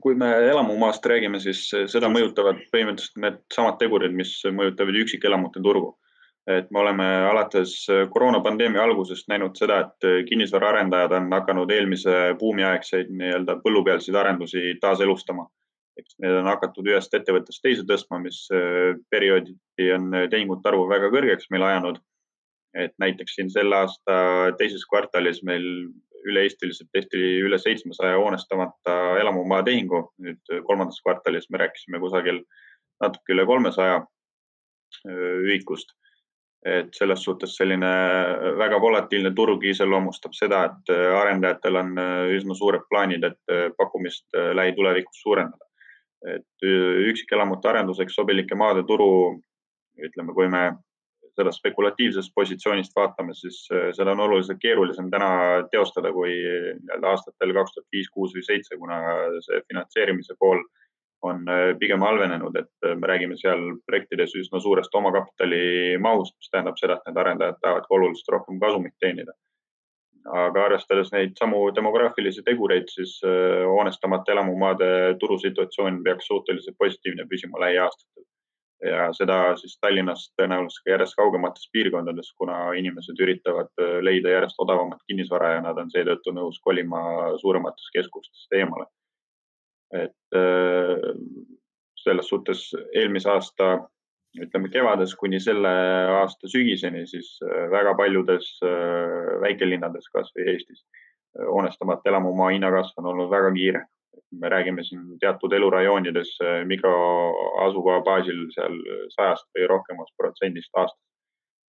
kui 0.00 0.14
me 0.14 0.28
elamumaast 0.46 1.06
räägime, 1.06 1.40
siis 1.42 1.64
seda 1.90 2.10
mõjutavad 2.12 2.60
põhimõtteliselt 2.74 3.18
needsamad 3.24 3.80
tegurid, 3.80 4.14
mis 4.14 4.36
mõjutavad 4.54 4.98
üksikelamute 5.04 5.62
turgu. 5.62 5.96
et 6.50 6.70
me 6.74 6.78
oleme 6.80 7.04
alates 7.30 7.86
koroonapandeemia 8.10 8.82
algusest 8.82 9.28
näinud 9.30 9.54
seda, 9.54 9.76
et 9.84 10.26
kinnisvaraarendajad 10.26 11.12
on 11.14 11.28
hakanud 11.30 11.70
eelmise 11.70 12.14
buumiaegseid 12.38 13.12
nii-öelda 13.14 13.60
põllupealseid 13.62 14.18
arendusi 14.18 14.74
taaselustama. 14.80 15.46
eks 15.98 16.16
need 16.18 16.34
on 16.40 16.50
hakatud 16.50 16.86
ühest 16.88 17.14
ettevõttest 17.14 17.62
teise 17.62 17.84
tõstma, 17.86 18.18
mis 18.22 18.48
periooditi 19.10 19.92
on 19.94 20.10
tehingute 20.30 20.68
arvu 20.68 20.88
väga 20.88 21.10
kõrgeks 21.14 21.50
meil 21.50 21.62
ajanud. 21.62 21.98
et 22.74 22.94
näiteks 22.98 23.34
siin 23.34 23.50
selle 23.50 23.76
aasta 23.76 24.14
teises 24.58 24.86
kvartalis 24.90 25.42
meil 25.42 25.66
üle-eestiliselt 26.28 26.90
tehti 26.92 27.20
üle 27.46 27.58
seitsmesaja 27.58 28.18
hoonestamata 28.20 28.98
elamumaa 29.20 29.62
tehingu. 29.66 30.04
nüüd 30.22 30.52
kolmandas 30.66 31.00
kvartalis 31.02 31.50
me 31.50 31.58
rääkisime 31.62 32.00
kusagil 32.00 32.42
natuke 33.02 33.34
üle 33.34 33.46
kolmesaja 33.46 34.00
ühikust. 35.08 35.96
et 36.62 36.94
selles 36.94 37.24
suhtes 37.24 37.56
selline 37.58 37.88
väga 38.58 38.76
volatiilne 38.80 39.32
turg 39.34 39.64
iseloomustab 39.66 40.30
seda, 40.38 40.60
et 40.68 40.92
arendajatel 40.94 41.78
on 41.80 41.88
üsna 42.36 42.54
suured 42.54 42.84
plaanid, 42.90 43.24
et 43.26 43.74
pakkumist 43.78 44.38
lähitulevikus 44.54 45.22
suurendada. 45.24 45.66
et 46.34 46.66
üksikelamute 47.10 47.68
arenduseks 47.68 48.14
sobilike 48.14 48.54
maade 48.54 48.84
turu, 48.86 49.42
ütleme, 49.98 50.34
kui 50.34 50.46
me 50.48 50.62
seda 51.36 51.52
spekulatiivsest 51.54 52.32
positsioonist 52.34 52.92
vaatame, 52.96 53.34
siis 53.36 53.64
äh, 53.72 53.88
seda 53.96 54.12
on 54.12 54.20
oluliselt 54.26 54.60
keerulisem 54.60 55.08
täna 55.12 55.30
teostada 55.72 56.12
kui 56.12 56.32
nii-öelda 56.34 57.12
aastatel 57.12 57.54
kaks 57.56 57.76
tuhat 57.76 57.96
viis, 57.96 58.10
kuus 58.12 58.34
või 58.36 58.44
seitse, 58.46 58.76
kuna 58.80 58.98
see 59.46 59.62
finantseerimise 59.68 60.36
pool 60.40 60.60
on 61.28 61.46
äh, 61.48 61.70
pigem 61.80 62.04
halvenenud, 62.04 62.58
et 62.60 62.88
äh, 62.88 62.96
me 62.98 63.08
räägime 63.08 63.38
seal 63.40 63.64
projektides 63.88 64.34
üsna 64.42 64.60
suurest 64.60 64.94
omakapitali 65.00 65.62
mahust, 66.02 66.36
mis 66.36 66.52
tähendab 66.52 66.76
seda, 66.80 66.98
et 66.98 67.08
need 67.08 67.22
arendajad 67.24 67.62
tahavad 67.62 67.88
ka 67.88 67.96
oluliselt 67.96 68.36
rohkem 68.36 68.60
kasumit 68.60 68.98
teenida. 69.00 69.32
aga 70.22 70.60
arvestades 70.68 71.08
neid 71.10 71.32
samu 71.34 71.64
demograafilisi 71.74 72.44
tegureid, 72.46 72.84
siis 72.86 73.16
hoonestamata 73.66 74.30
elamumaade 74.32 74.86
turusituatsioon 75.18 75.98
peaks 76.04 76.28
suhteliselt 76.30 76.76
positiivne 76.78 77.26
püsima 77.26 77.58
lähiaastatel 77.64 78.22
ja 78.82 79.06
seda 79.16 79.36
siis 79.60 79.76
Tallinnast 79.80 80.32
tõenäoliselt 80.38 80.84
ka 80.84 80.94
järjest 80.94 81.16
kaugemates 81.18 81.68
piirkondades, 81.74 82.32
kuna 82.38 82.72
inimesed 82.78 83.20
üritavad 83.22 83.70
äh, 83.80 83.98
leida 84.04 84.34
järjest 84.34 84.58
odavamat 84.62 85.02
kinnisvara 85.06 85.54
ja 85.56 85.62
nad 85.64 85.78
on 85.78 85.92
seetõttu 85.92 86.34
nõus 86.34 86.58
kolima 86.64 87.02
suurematest 87.42 87.92
keskustest 87.94 88.58
eemale. 88.58 88.86
et 89.92 90.36
äh, 90.36 91.08
selles 92.02 92.28
suhtes 92.28 92.70
eelmise 92.94 93.30
aasta, 93.30 93.66
ütleme 94.40 94.70
kevades 94.72 95.12
kuni 95.14 95.40
selle 95.40 95.72
aasta 96.18 96.48
sügiseni, 96.48 97.06
siis 97.06 97.36
äh, 97.44 97.68
väga 97.70 97.94
paljudes 97.94 98.48
väikelinnades, 99.44 100.08
kasvõi 100.14 100.48
Eestis, 100.54 100.84
hoonestamata 101.38 102.08
elamumaa 102.10 102.50
hinnakasv 102.54 102.98
on 102.98 103.12
olnud 103.12 103.30
väga 103.30 103.52
kiire 103.54 103.84
me 104.40 104.48
räägime 104.48 104.84
siin 104.84 105.18
teatud 105.20 105.52
elurajoonides 105.52 106.36
eh, 106.40 106.64
mikroasukoha 106.66 108.00
baasil 108.04 108.44
seal 108.54 108.76
sajast 109.14 109.48
või 109.56 109.66
rohkemast 109.72 110.14
protsendist 110.16 110.72
aastas. 110.76 111.00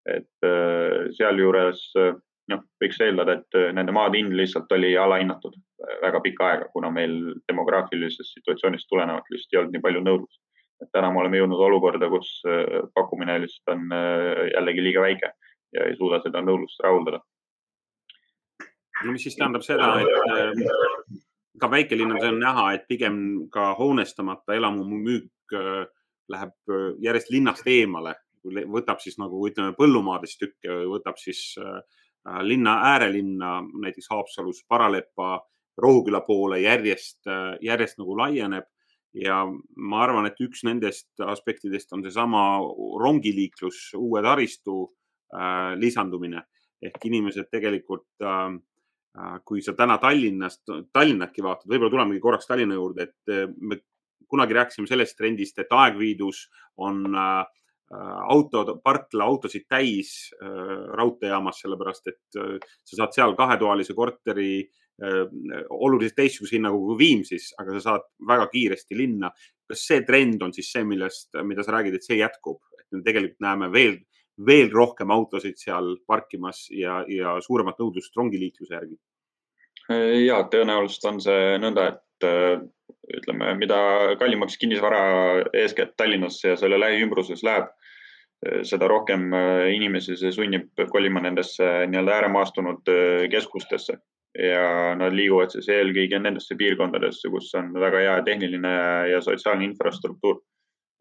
et 0.10 0.48
eh, 0.48 1.10
sealjuures 1.18 1.82
eh, 2.00 2.14
noh, 2.50 2.62
võiks 2.82 3.00
eeldada, 3.06 3.38
et 3.40 3.58
nende 3.78 3.94
maade 3.94 4.18
hind 4.18 4.34
lihtsalt 4.34 4.72
oli 4.74 4.96
alahinnatud 4.98 5.58
väga 6.02 6.22
pikka 6.26 6.48
aega, 6.48 6.70
kuna 6.74 6.90
meil 6.92 7.36
demograafilisest 7.52 8.40
situatsioonist 8.40 8.88
tulenevalt 8.90 9.28
lihtsalt 9.30 9.54
ei 9.54 9.60
olnud 9.60 9.76
nii 9.76 9.84
palju 9.86 10.06
nõudlust. 10.06 10.42
et 10.82 10.90
täna 10.96 11.12
me 11.12 11.20
oleme 11.22 11.38
jõudnud 11.38 11.62
olukorda, 11.68 12.10
kus 12.10 12.30
pakkumine 12.96 13.36
lihtsalt 13.44 13.76
on 13.76 13.94
jällegi 14.56 14.84
liiga 14.84 15.02
väike 15.04 15.32
ja 15.76 15.86
ei 15.86 15.96
suuda 16.00 16.22
seda 16.24 16.42
nõudlust 16.42 16.82
rahuldada. 16.84 17.20
no 19.04 19.12
mis 19.12 19.28
siis 19.28 19.38
tähendab 19.38 19.68
seda, 19.68 19.94
et 20.02 20.64
ka 21.60 21.70
väikelinnades 21.72 22.30
on 22.30 22.40
näha, 22.42 22.66
et 22.76 22.88
pigem 22.90 23.20
ka 23.54 23.74
hoonestamata 23.78 24.56
elamu 24.58 24.86
müük 24.90 25.56
äh, 25.56 25.86
läheb 26.32 26.56
äh, 26.72 26.90
järjest 27.04 27.32
linnast 27.34 27.68
eemale, 27.68 28.16
võtab 28.46 29.02
siis 29.04 29.18
nagu 29.20 29.42
ütleme 29.50 29.76
põllumaadest 29.78 30.40
tükke 30.40 30.72
või 30.72 30.90
võtab 30.96 31.20
siis 31.22 31.54
äh, 31.60 31.80
linna 32.46 32.80
äärelinna, 32.94 33.60
näiteks 33.86 34.10
Haapsalus, 34.12 34.64
Paralepa, 34.68 35.40
Rohuküla 35.80 36.20
poole 36.28 36.58
järjest, 36.60 37.22
järjest 37.64 37.96
nagu 38.02 38.18
laieneb. 38.20 38.66
Ja 39.16 39.38
ma 39.48 40.02
arvan, 40.04 40.28
et 40.28 40.42
üks 40.44 40.66
nendest 40.68 41.24
aspektidest 41.24 41.96
on 41.96 42.04
seesama 42.04 42.42
rongiliiklus, 43.00 43.94
uue 43.96 44.20
taristu 44.22 44.82
lisandumine. 45.80 46.44
Ehk 46.84 47.08
inimesed 47.08 47.48
tegelikult 47.48 48.04
Äh, 48.20 48.60
kui 49.46 49.62
sa 49.66 49.74
täna 49.78 49.98
Tallinnast, 50.02 50.64
Tallinnatki 50.94 51.44
vaatad, 51.44 51.70
võib-olla 51.70 51.94
tulemegi 51.96 52.22
korraks 52.24 52.50
Tallinna 52.50 52.78
juurde, 52.78 53.10
et 53.10 53.34
äh, 53.34 53.48
me 53.62 53.80
kunagi 54.30 54.54
rääkisime 54.54 54.90
sellest 54.90 55.18
trendist, 55.18 55.58
et 55.60 55.72
Aegviidus 55.74 56.44
on 56.86 57.02
äh, 57.18 57.46
autod, 58.30 58.76
parkla 58.86 59.26
autosid 59.26 59.64
täis 59.66 60.30
raudteejaamas, 60.38 61.64
sellepärast 61.64 62.12
et 62.12 62.38
sa 62.38 63.00
saad 63.00 63.16
seal 63.16 63.34
kahetoalise 63.34 63.96
korteri 63.98 64.60
oluliselt 65.74 66.14
teistsuguse 66.20 66.58
hinnaga 66.58 66.78
kui 66.78 66.98
Viimsis, 67.00 67.48
aga 67.58 67.74
sa 67.78 67.82
saad 67.88 68.06
väga 68.30 68.46
kiiresti 68.52 68.98
linna. 69.00 69.32
kas 69.66 69.88
see 69.88 70.04
trend 70.06 70.42
on 70.46 70.54
siis 70.54 70.70
see, 70.70 70.86
millest, 70.86 71.30
mida 71.46 71.66
sa 71.66 71.74
räägid, 71.80 71.98
et 71.98 72.06
see 72.06 72.20
jätkub, 72.20 72.62
et 72.78 72.88
me 72.94 73.02
tegelikult 73.06 73.42
näeme 73.42 73.72
veel 73.74 73.98
veel 74.46 74.72
rohkem 74.72 75.12
autosid 75.12 75.58
seal 75.60 75.96
parkimas 76.08 76.68
ja, 76.72 77.02
ja 77.08 77.38
suuremat 77.44 77.80
nõudlust 77.82 78.16
rongiliikluse 78.16 78.76
järgi? 78.76 78.98
ja 80.26 80.44
tõenäoliselt 80.52 81.08
on 81.10 81.20
see 81.24 81.58
nõnda, 81.62 81.88
et 81.96 82.28
äh, 82.28 82.62
ütleme, 83.18 83.56
mida 83.58 83.80
kallimaks 84.20 84.60
kinnisvara 84.62 85.00
eeskätt 85.58 85.96
Tallinnas 85.98 86.38
ja 86.44 86.56
selle 86.60 86.78
lähiümbruses 86.78 87.42
läheb, 87.46 87.72
äh, 88.46 88.62
seda 88.70 88.88
rohkem 88.92 89.34
äh, 89.34 89.72
inimesi 89.74 90.18
see 90.20 90.32
sunnib 90.36 90.70
kolima 90.94 91.24
nendesse 91.26 91.88
nii-öelda 91.90 92.20
ääremaastunud 92.20 92.94
keskustesse 93.34 93.98
ja 94.38 94.94
nad 94.96 95.16
liiguvad 95.18 95.56
siis 95.56 95.72
eelkõige 95.74 96.20
nendesse 96.22 96.54
piirkondadesse, 96.56 97.32
kus 97.34 97.50
on 97.58 97.74
väga 97.74 98.06
hea 98.06 98.16
tehniline 98.28 98.76
ja 99.10 99.24
sotsiaalne 99.26 99.66
infrastruktuur 99.72 100.38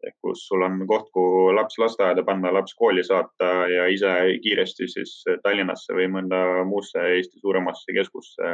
ehk 0.07 0.15
kus 0.23 0.45
sul 0.47 0.63
on 0.65 0.79
koht, 0.87 1.09
kuhu 1.15 1.49
laps 1.55 1.77
lasteaeda 1.81 2.23
panna, 2.27 2.53
laps 2.55 2.75
kooli 2.79 3.03
saata 3.03 3.51
ja 3.71 3.87
ise 3.91 4.13
kiiresti 4.43 4.87
siis 4.87 5.13
Tallinnasse 5.43 5.95
või 5.97 6.07
mõnda 6.15 6.41
muusse 6.69 7.03
Eesti 7.15 7.41
suuremasse 7.43 7.95
keskusse 7.97 8.53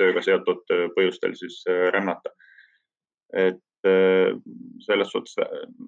tööga 0.00 0.22
seotud 0.22 0.64
põhjustel 0.96 1.34
siis 1.38 1.62
rännata. 1.94 2.30
et 3.34 3.62
selles 4.86 5.10
suhtes 5.12 5.36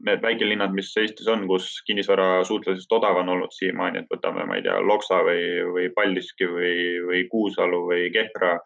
need 0.06 0.22
väikelinnad, 0.22 0.75
mis 0.75 0.90
Eestis 1.00 1.28
on, 1.30 1.46
kus 1.50 1.70
kinnisvara 1.87 2.44
suhteliselt 2.46 2.92
odav 2.98 3.16
on 3.22 3.32
olnud 3.32 3.54
siiamaani, 3.54 4.02
et 4.02 4.12
võtame, 4.12 4.44
ma 4.46 4.58
ei 4.58 4.62
tea, 4.62 4.76
Loksa 4.84 5.22
või, 5.26 5.42
või 5.75 5.88
Paldiski 5.96 6.46
või, 6.50 6.75
või 7.08 7.25
Kuusalu 7.32 7.80
või 7.88 8.10
Kehra, 8.14 8.56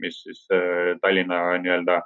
mis 0.00 0.22
siis 0.24 0.46
Tallinna 1.02 1.58
nii-öelda 1.60 2.00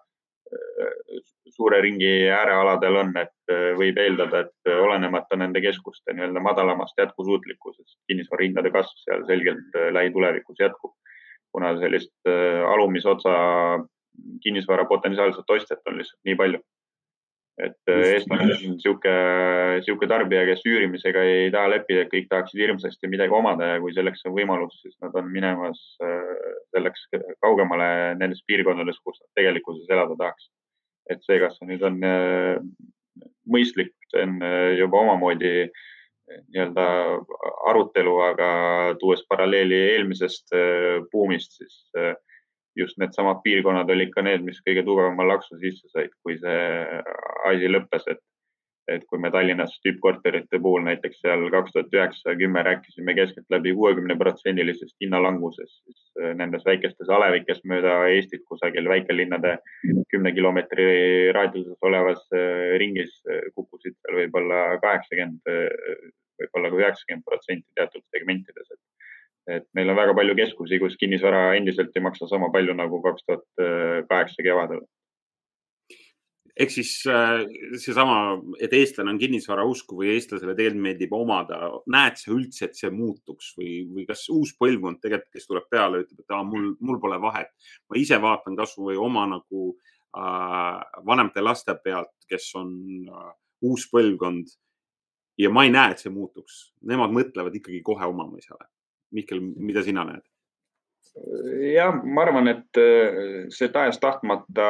suure 1.55 1.81
ringi 1.85 2.29
äärealadel 2.33 2.99
on, 3.01 3.13
et 3.21 3.53
äh, 3.53 3.71
võib 3.79 3.99
eeldada, 4.01 4.45
et 4.47 4.71
äh, 4.71 4.81
olenemata 4.83 5.39
nende 5.39 5.63
keskuste 5.65 6.15
nii-öelda 6.15 6.43
madalamast 6.45 6.99
jätkusuutlikkusest, 6.99 7.99
kinnisvarahindade 8.11 8.73
kasv 8.75 9.03
seal 9.05 9.27
selgelt 9.31 9.79
äh, 9.79 9.91
lähitulevikus 9.95 10.63
jätkub. 10.67 10.95
kuna 11.55 11.69
sellist 11.79 12.27
alumise 12.67 13.07
otsa 13.09 13.33
kinnisvara 14.43 14.85
potentsiaalset 14.91 15.51
ostjat 15.55 15.87
on 15.87 16.01
lihtsalt 16.01 16.21
nii 16.27 16.35
palju. 16.41 16.59
Et 17.63 17.93
eestlane 17.93 18.49
on 18.49 18.51
niisugune, 18.75 19.13
niisugune 19.79 20.11
tarbija, 20.11 20.43
kes 20.49 20.65
üürimisega 20.67 21.23
ei 21.29 21.53
taha 21.55 21.71
leppida, 21.71 22.03
et 22.03 22.11
kõik 22.11 22.27
tahaksid 22.33 22.65
hirmsasti 22.65 23.11
midagi 23.13 23.37
omada 23.37 23.75
ja 23.75 23.79
kui 23.83 23.95
selleks 23.95 24.27
on 24.27 24.35
võimalus, 24.35 24.81
siis 24.83 24.97
nad 25.05 25.15
on 25.21 25.31
minemas 25.31 25.81
selleks 26.75 27.07
kaugemale 27.45 27.89
nendes 28.19 28.43
piirkondades, 28.49 28.99
kus 29.07 29.23
nad 29.23 29.31
tegelikkuses 29.39 29.91
elada 29.95 30.19
tahaks. 30.19 30.51
Et 31.13 31.21
see, 31.25 31.41
kas 31.43 31.59
see 31.59 31.69
nüüd 31.69 31.83
on 31.85 31.99
äh, 32.07 32.57
mõistlik, 33.51 33.93
see 34.13 34.25
on 34.25 34.39
äh, 34.45 34.71
juba 34.79 35.03
omamoodi 35.03 35.53
äh, 35.67 35.83
nii-öelda 36.49 36.87
arutelu, 37.69 38.15
aga 38.31 38.49
tuues 39.01 39.21
paralleeli 39.29 39.77
eelmisest 39.91 40.55
buumist, 41.13 41.59
siis 41.61 41.77
just 42.77 42.99
needsamad 42.99 43.43
piirkonnad 43.45 43.91
olid 43.91 44.13
ka 44.15 44.23
need, 44.27 44.45
mis 44.47 44.61
kõige 44.67 44.85
tugevama 44.87 45.27
laksu 45.29 45.59
sisse 45.61 45.91
said, 45.93 46.15
kui 46.23 46.39
see 46.41 47.03
asi 47.51 47.71
lõppes, 47.71 48.09
et 48.11 48.23
et 48.89 49.05
kui 49.09 49.21
me 49.21 49.31
Tallinnas 49.33 49.79
tippkorterite 49.85 50.59
puhul 50.61 50.83
näiteks 50.85 51.23
seal 51.23 51.47
kaks 51.53 51.73
tuhat 51.73 51.95
üheksa, 51.97 52.35
kümme 52.37 52.63
rääkisime 52.67 53.15
keskeltläbi 53.17 53.73
kuuekümne 53.79 54.17
protsendilisest 54.21 54.97
hinnalangusest, 55.01 55.79
siis 55.85 56.01
äh, 56.21 56.35
nendes 56.37 56.67
väikestes 56.69 57.13
alevikes 57.17 57.63
mööda 57.71 57.95
Eestit 58.13 58.45
kusagil 58.51 58.89
väikelinnade 58.93 59.57
kümne 60.13 60.35
kilomeetri 60.37 60.89
raadiuses 61.37 61.79
olevas 61.89 62.27
äh, 62.37 62.75
ringis 62.83 63.17
äh, 63.31 63.49
kukkusid 63.57 63.97
seal 64.01 64.21
võib-olla 64.21 64.61
kaheksakümmend 64.85 65.55
võib-olla 66.43 66.71
ka 66.71 66.83
üheksakümmend 66.83 67.25
protsenti 67.25 67.79
teatud 67.79 68.05
segmentides, 68.13 68.69
et 68.69 69.04
et 69.51 69.67
meil 69.77 69.91
on 69.93 69.99
väga 69.99 70.15
palju 70.17 70.35
keskusi, 70.39 70.81
kus 70.81 70.99
kinnisvara 71.01 71.55
endiselt 71.59 71.97
ei 71.97 72.05
maksa 72.05 72.29
sama 72.31 72.51
palju 72.53 72.77
nagu 72.77 73.01
kaks 73.05 73.27
tuhat 73.29 73.65
kaheksa 74.09 74.47
kevadel 74.47 74.85
ehk 76.55 76.71
siis 76.71 76.93
äh, 77.11 77.43
seesama, 77.83 78.39
et 78.63 78.73
eestlane 78.77 79.11
on 79.11 79.19
kinnisvara 79.19 79.65
usku 79.67 79.99
või 79.99 80.13
eestlasele 80.15 80.55
tegelikult 80.55 80.85
meeldib 80.87 81.15
omada, 81.17 81.59
näed 81.91 82.19
sa 82.21 82.31
üldse, 82.35 82.69
et 82.69 82.79
see 82.79 82.91
muutuks 82.95 83.53
või, 83.59 83.71
või 83.91 84.07
kas 84.09 84.27
uus 84.33 84.55
põlvkond 84.61 85.01
tegelikult, 85.03 85.33
kes 85.35 85.49
tuleb 85.51 85.67
peale, 85.71 86.05
ütleb, 86.05 86.23
et 86.23 86.35
aa, 86.37 86.45
mul, 86.47 86.71
mul 86.81 87.01
pole 87.03 87.19
vahet. 87.23 87.51
ma 87.91 87.99
ise 87.99 88.21
vaatan 88.23 88.59
kasvõi 88.59 88.99
oma 89.01 89.27
nagu 89.33 89.65
äh, 89.73 91.01
vanemate 91.07 91.43
laste 91.43 91.75
pealt, 91.83 92.15
kes 92.31 92.53
on 92.61 92.77
äh, 93.11 93.33
uus 93.67 93.89
põlvkond 93.91 94.55
ja 95.43 95.51
ma 95.51 95.67
ei 95.67 95.75
näe, 95.75 95.97
et 95.97 96.05
see 96.05 96.15
muutuks. 96.15 96.69
Nemad 96.87 97.11
mõtlevad 97.11 97.57
ikkagi 97.59 97.83
kohe 97.83 98.07
omamisele. 98.07 98.71
Mihkel, 99.15 99.41
mida 99.41 99.85
sina 99.87 100.07
näed? 100.09 100.25
jah, 101.15 101.95
ma 102.03 102.25
arvan, 102.25 102.49
et 102.51 102.79
äh, 102.81 103.45
see 103.55 103.69
tahes-tahtmata 103.71 104.65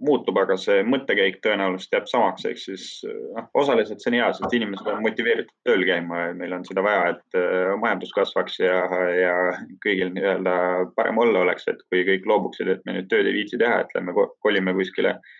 muutub, 0.00 0.38
aga 0.40 0.56
see 0.60 0.78
mõttekäik 0.88 1.42
tõenäoliselt 1.44 1.98
jääb 1.98 2.08
samaks, 2.08 2.46
ehk 2.48 2.60
siis 2.62 2.86
noh, 3.04 3.50
osaliselt 3.60 4.00
see 4.00 4.14
on 4.14 4.16
hea, 4.16 4.30
sest 4.38 4.56
inimesed 4.56 4.88
on 4.88 5.04
motiveeritud 5.04 5.52
tööl 5.68 5.84
käima 5.84 6.22
ja 6.22 6.32
meil 6.38 6.56
on 6.56 6.64
seda 6.64 6.84
vaja, 6.86 7.12
et 7.12 7.38
äh, 7.40 7.74
majandus 7.82 8.14
kasvaks 8.16 8.56
ja, 8.64 8.80
ja 9.12 9.36
kõigil 9.84 10.14
nii-öelda 10.16 10.56
parem 10.96 11.20
olla 11.20 11.44
oleks, 11.44 11.68
et 11.68 11.84
kui 11.90 12.06
kõik 12.08 12.28
loobuksid, 12.32 12.72
et 12.72 12.84
me 12.88 12.96
nüüd 12.96 13.12
tööd 13.12 13.28
ei 13.28 13.36
viitsi 13.42 13.60
teha, 13.60 13.82
et 13.84 13.98
lähme 13.98 14.16
kolime 14.16 14.72
kuskile 14.78 15.18
äh, 15.18 15.32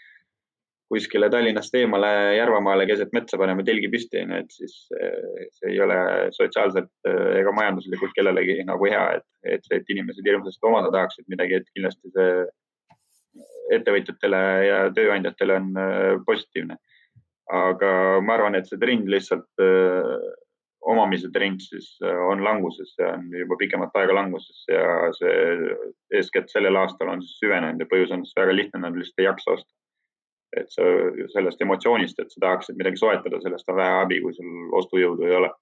kuskile 0.93 1.31
Tallinnast 1.31 1.75
eemale 1.79 2.11
Järvamaale 2.37 2.87
keset 2.87 3.13
metsa 3.17 3.39
paneme 3.41 3.65
telgi 3.67 3.89
püsti, 3.93 4.21
onju, 4.23 4.41
et 4.43 4.53
siis 4.53 4.75
eh, 4.99 5.47
see 5.57 5.73
ei 5.73 5.81
ole 5.85 5.97
sotsiaalselt 6.37 7.09
eh, 7.09 7.41
ega 7.41 7.55
majanduslikult 7.57 8.13
kellelegi 8.17 8.61
nagu 8.69 8.89
hea, 8.91 9.05
et, 9.19 9.27
et 9.57 9.65
see, 9.67 9.81
et 9.81 9.95
inimesed 9.95 10.29
hirmsasti 10.29 10.69
omada 10.69 10.93
tahaksid 10.95 11.29
midagi, 11.33 11.61
et 11.61 11.73
kindlasti 11.73 12.13
see 12.15 12.31
ettevõtjatele 13.75 14.41
ja 14.69 14.79
tööandjatele 14.97 15.61
on 15.63 15.75
eh, 15.81 16.15
positiivne. 16.29 16.79
aga 17.55 17.91
ma 18.25 18.39
arvan, 18.39 18.55
et 18.57 18.69
see 18.69 18.81
trend 18.81 19.09
lihtsalt, 19.13 19.45
omamise 20.89 21.29
trend 21.33 21.61
siis 21.61 21.91
on 22.01 22.41
languses 22.45 22.95
ja 22.99 23.11
on 23.19 23.27
juba 23.33 23.59
pikemat 23.61 23.93
aega 24.01 24.17
languses 24.17 24.63
ja 24.69 25.11
see 25.17 25.75
eeskätt 26.17 26.49
sellel 26.53 26.77
aastal 26.81 27.13
on 27.13 27.21
siis 27.25 27.37
süvenenud 27.43 27.85
ja 27.85 27.89
põhjus 27.91 28.15
on 28.17 28.25
väga 28.37 28.57
lihtne, 28.57 28.81
nad 28.81 28.97
lihtsalt 28.97 29.21
ei 29.21 29.29
jaksa 29.29 29.57
osta 29.59 29.69
et 30.61 30.71
sa 30.73 30.87
sellest 31.35 31.63
emotsioonist, 31.65 32.19
et 32.21 32.33
sa 32.33 32.43
tahaksid 32.47 32.79
midagi 32.79 33.01
soetada, 33.01 33.41
sellest 33.43 33.69
on 33.71 33.79
vähe 33.81 34.01
abi, 34.03 34.21
kui 34.25 34.35
sul 34.37 34.75
ostujõudu 34.81 35.29
ei 35.29 35.39
ole. 35.43 35.53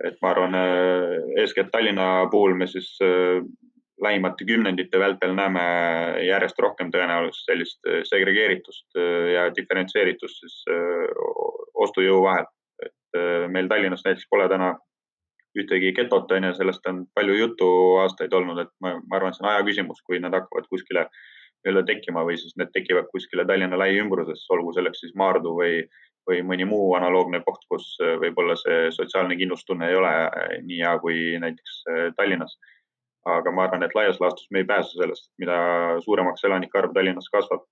et 0.00 0.14
ma 0.22 0.30
arvan, 0.30 0.54
äh, 0.56 1.42
eeskätt 1.42 1.68
Tallinna 1.72 2.26
puhul 2.32 2.54
me 2.56 2.64
siis 2.66 2.94
äh, 3.04 3.42
lähimate 4.00 4.46
kümnendite 4.48 4.98
vältel 4.98 5.34
näeme 5.36 5.64
järjest 6.24 6.62
rohkem 6.64 6.88
tõenäoliselt 6.94 7.50
sellist 7.50 7.88
äh, 7.90 7.98
segregeeritust 8.08 8.96
ja 9.34 9.50
diferentseeritust 9.56 10.40
siis 10.40 10.62
ostujõu 11.74 12.22
vahel. 12.24 12.48
et 12.86 13.20
meil 13.52 13.68
Tallinnas 13.68 14.06
näiteks 14.06 14.30
pole 14.30 14.48
täna 14.48 14.70
ühtegi 15.58 15.92
getot, 15.92 16.32
on 16.32 16.48
ju, 16.48 16.54
sellest 16.54 16.86
on 16.86 17.04
palju 17.14 17.34
juttu 17.34 17.68
aastaid 18.00 18.32
olnud, 18.32 18.62
et 18.62 18.72
ma, 18.80 18.94
ma 19.02 19.18
arvan, 19.18 19.34
see 19.34 19.44
on 19.44 19.50
aja 19.50 19.66
küsimus, 19.66 20.00
kui 20.06 20.20
nad 20.22 20.32
hakkavad 20.32 20.70
kuskile 20.70 21.02
äh, 21.02 21.39
nii-öelda 21.60 21.84
tekkima 21.88 22.24
või 22.26 22.38
siis 22.40 22.56
need 22.56 22.72
tekivad 22.74 23.08
kuskile 23.12 23.44
Tallinna 23.48 23.78
lähiümbruses, 23.78 24.46
olgu 24.54 24.72
selleks 24.76 25.02
siis 25.04 25.14
Maardu 25.18 25.52
või, 25.58 25.82
või 26.28 26.42
mõni 26.46 26.66
muu 26.68 26.94
analoogne 26.98 27.42
koht, 27.46 27.64
kus 27.68 27.92
äh, 28.00 28.16
võib-olla 28.22 28.56
see 28.60 28.90
sotsiaalne 28.96 29.36
kindlustunne 29.40 29.88
ei 29.90 29.98
ole 30.00 30.12
äh, 30.26 30.54
nii 30.66 30.80
hea 30.82 30.94
kui 31.04 31.22
näiteks 31.42 31.80
äh, 31.90 32.04
Tallinnas. 32.16 32.58
aga 33.28 33.52
ma 33.52 33.66
arvan, 33.66 33.82
et 33.84 33.92
laias 33.94 34.16
laastus 34.20 34.46
me 34.50 34.62
ei 34.62 34.64
pääse 34.64 34.96
sellest, 34.96 35.26
mida 35.38 35.56
suuremaks 36.00 36.44
elanike 36.48 36.78
arv 36.80 36.94
Tallinnas 36.96 37.28
kasvab, 37.28 37.66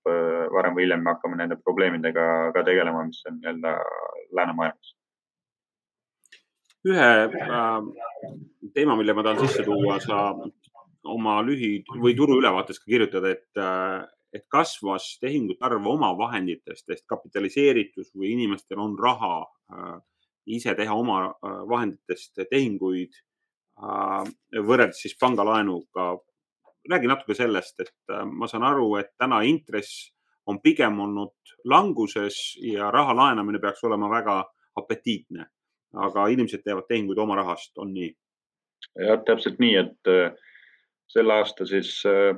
varem 0.53 0.75
või 0.77 0.85
hiljem 0.85 1.01
me 1.01 1.15
hakkame 1.15 1.39
nende 1.39 1.57
probleemidega 1.63 2.25
ka 2.53 2.63
tegelema, 2.67 3.01
mis 3.07 3.23
on 3.25 3.39
nii-öelda 3.41 3.73
läänemaailmas 4.37 4.93
ühe 6.87 7.09
teema, 8.73 8.95
mille 8.95 9.13
ma 9.13 9.23
tahan 9.25 9.41
sisse 9.41 9.65
tuua, 9.65 9.97
sa 9.99 10.19
oma 11.09 11.39
lühi- 11.45 11.83
või 11.89 12.15
turuülevaates 12.17 12.79
ka 12.79 12.89
kirjutada, 12.89 13.33
et, 13.35 13.49
äh, 13.57 14.05
et 14.33 14.45
kasvas 14.47 15.17
tehingute 15.21 15.65
arv 15.65 15.87
omavahenditest 15.87 16.89
ehk 16.89 17.05
kapitaliseeritus 17.09 18.13
või 18.15 18.33
inimestel 18.35 18.79
on 18.79 18.97
raha 18.99 19.41
äh, 19.73 19.97
ise 20.49 20.75
teha 20.75 20.95
oma 20.95 21.21
äh, 21.29 21.59
vahenditest 21.69 22.41
tehinguid 22.49 23.13
äh, 23.81 24.23
võrreldes 24.53 25.01
siis 25.05 25.17
pangalaenuga. 25.19 26.17
räägi 26.89 27.07
natuke 27.07 27.35
sellest, 27.35 27.79
et 27.79 28.11
äh, 28.11 28.25
ma 28.25 28.47
saan 28.47 28.63
aru, 28.63 28.95
et 28.95 29.11
täna 29.17 29.41
intress 29.45 30.13
on 30.49 30.61
pigem 30.61 30.99
olnud 30.99 31.53
languses 31.65 32.57
ja 32.61 32.91
raha 32.91 33.13
laenamine 33.15 33.59
peaks 33.59 33.83
olema 33.83 34.09
väga 34.09 34.41
apetiitne, 34.75 35.45
aga 35.93 36.27
inimesed 36.27 36.63
teevad 36.63 36.87
tehinguid 36.87 37.17
oma 37.17 37.35
rahast, 37.35 37.77
on 37.77 37.93
nii? 37.93 38.09
jah, 39.05 39.19
täpselt 39.27 39.59
nii, 39.59 39.75
et 39.75 40.09
äh, 40.09 40.31
sel 41.09 41.31
aasta 41.33 41.65
siis 41.65 41.91
äh, 42.07 42.37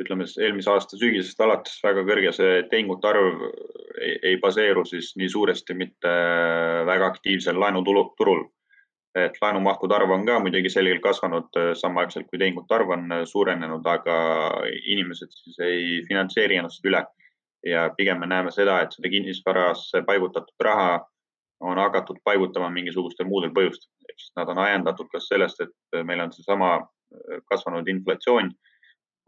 ütleme 0.00 0.26
eelmise 0.40 0.70
aasta 0.72 0.98
sügisest 1.00 1.40
alates 1.44 1.80
väga 1.84 2.04
kõrge 2.08 2.32
see 2.36 2.62
tehingute 2.70 3.08
arv 3.08 3.42
ei, 4.00 4.14
ei 4.30 4.36
baseeru 4.42 4.84
siis 4.88 5.14
nii 5.20 5.28
suuresti 5.32 5.76
mitte 5.76 6.12
väga 6.88 7.12
aktiivsel 7.14 7.60
laenuturul. 7.60 8.46
et 9.18 9.38
laenumahtude 9.42 9.94
arv 9.96 10.10
on 10.14 10.26
ka 10.26 10.36
muidugi 10.38 10.70
selgelt 10.70 11.00
kasvanud 11.02 11.56
äh, 11.58 11.70
samaaegselt 11.74 12.28
kui 12.30 12.38
tehingute 12.38 12.74
arv 12.74 12.90
on 12.96 13.12
äh, 13.12 13.22
suurenenud, 13.26 13.86
aga 13.86 14.16
inimesed 14.94 15.32
siis 15.32 15.58
ei 15.64 16.02
finantseeri 16.08 16.60
ennast 16.60 16.84
üle. 16.84 17.04
ja 17.66 17.88
pigem 17.96 18.20
me 18.20 18.26
näeme 18.30 18.50
seda, 18.54 18.80
et 18.82 18.92
seda 18.94 19.08
kinnisvarasse 19.10 20.04
paigutatud 20.06 20.64
raha 20.64 21.00
on 21.60 21.78
hakatud 21.78 22.20
paigutama 22.24 22.68
mingisugustel 22.70 23.26
muudel 23.26 23.50
põhjustel, 23.50 23.90
ehk 24.08 24.20
siis 24.20 24.36
nad 24.36 24.52
on 24.52 24.60
ajendatud 24.62 25.08
kas 25.12 25.26
sellest, 25.32 25.64
et 25.64 26.04
meil 26.06 26.20
on 26.22 26.32
seesama 26.32 26.76
kasvanud 27.50 27.88
inflatsioon. 27.88 28.50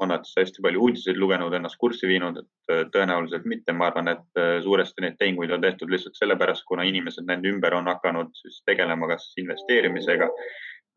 on 0.00 0.08
nad 0.08 0.24
hästi 0.24 0.62
palju 0.64 0.80
uudiseid 0.80 1.18
lugenud, 1.20 1.52
ennast 1.52 1.76
kurssi 1.76 2.08
viinud, 2.08 2.38
et 2.40 2.72
äh, 2.72 2.86
tõenäoliselt 2.94 3.44
mitte. 3.44 3.74
ma 3.76 3.90
arvan, 3.90 4.08
et 4.08 4.40
äh, 4.40 4.62
suuresti 4.64 5.04
neid 5.04 5.18
tehinguid 5.20 5.52
on 5.52 5.60
tehtud 5.60 5.92
lihtsalt 5.92 6.16
sellepärast, 6.16 6.64
kuna 6.68 6.86
inimesed 6.88 7.26
nende 7.28 7.50
ümber 7.52 7.76
on 7.76 7.90
hakanud 7.92 8.32
siis 8.38 8.62
tegelema 8.64 9.10
kas 9.10 9.28
investeerimisega 9.42 10.30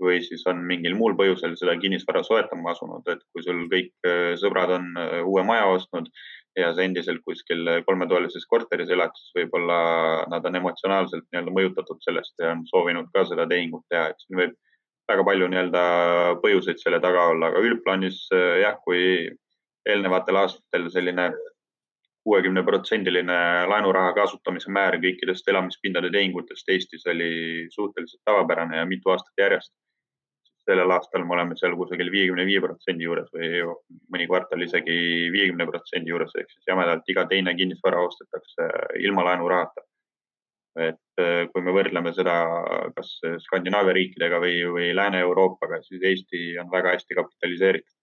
või 0.04 0.22
siis 0.24 0.48
on 0.48 0.64
mingil 0.70 0.96
muul 0.96 1.18
põhjusel 1.20 1.58
seda 1.60 1.76
kinnisvara 1.82 2.24
soetama 2.24 2.72
asunud, 2.72 3.04
et 3.12 3.20
kui 3.36 3.44
sul 3.44 3.66
kõik 3.76 4.08
äh, 4.08 4.38
sõbrad 4.40 4.72
on 4.80 4.88
uue 5.28 5.44
maja 5.52 5.68
ostnud 5.76 6.08
ja 6.56 6.72
sa 6.72 6.88
endiselt 6.88 7.20
kuskil 7.28 7.68
kolmetoalises 7.84 8.48
korteris 8.48 8.96
elad, 8.96 9.12
siis 9.20 9.36
võib-olla 9.42 9.78
nad 10.32 10.48
on 10.48 10.62
emotsionaalselt 10.64 11.28
nii-öelda 11.28 11.60
mõjutatud 11.60 12.00
sellest 12.08 12.40
ja 12.40 12.56
on 12.56 12.64
soovinud 12.72 13.12
ka 13.12 13.28
seda 13.28 13.50
tehingut 13.52 13.84
teha, 13.92 14.14
et 14.14 14.24
siin 14.24 14.40
võib 14.46 14.56
väga 15.12 15.24
palju 15.28 15.48
nii-öelda 15.52 15.86
põhjuseid 16.44 16.80
selle 16.82 17.00
taga 17.04 17.30
olla, 17.32 17.50
aga 17.52 17.64
üldplaanis 17.68 18.26
äh, 18.36 18.62
jah, 18.64 18.78
kui 18.86 19.02
eelnevatel 19.90 20.40
aastatel 20.40 20.88
selline 20.94 21.32
kuuekümne 22.24 22.64
protsendiline 22.64 23.38
laenuraha 23.68 24.14
kasutamise 24.16 24.72
määr 24.72 24.96
kõikidest 25.04 25.50
elamispindade 25.52 26.12
tehingutest 26.12 26.70
Eestis 26.72 27.08
oli 27.12 27.32
suhteliselt 27.72 28.22
tavapärane 28.26 28.80
ja 28.80 28.86
mitu 28.88 29.12
aastat 29.12 29.46
järjest. 29.46 29.74
sellel 30.64 30.92
aastal 30.96 31.26
me 31.28 31.34
oleme 31.36 31.56
seal 31.60 31.74
kusagil 31.76 32.08
viiekümne 32.12 32.46
viie 32.48 32.62
protsendi 32.64 33.04
juures 33.04 33.26
või 33.36 33.50
mõni 34.16 34.28
kvartal 34.30 34.62
isegi 34.64 34.94
viiekümne 35.34 35.66
protsendi 35.68 36.14
juures, 36.14 36.32
ehk 36.40 36.54
siis 36.54 36.70
jämedalt 36.70 37.10
iga 37.12 37.26
teine 37.28 37.52
kinnisvara 37.58 38.00
ostetakse 38.08 38.70
ilma 39.04 39.26
laenurahata 39.28 39.84
et 40.80 41.22
äh, 41.22 41.46
kui 41.54 41.62
me 41.62 41.74
võrdleme 41.76 42.14
seda 42.16 42.36
kas 42.98 43.16
Skandinaavia 43.46 43.94
riikidega 43.94 44.40
või, 44.42 44.56
või 44.74 44.88
Lääne-Euroopaga, 44.98 45.84
siis 45.86 46.02
Eesti 46.10 46.58
on 46.62 46.72
väga 46.72 46.96
hästi 46.96 47.20
kapitaliseeritud. 47.20 48.00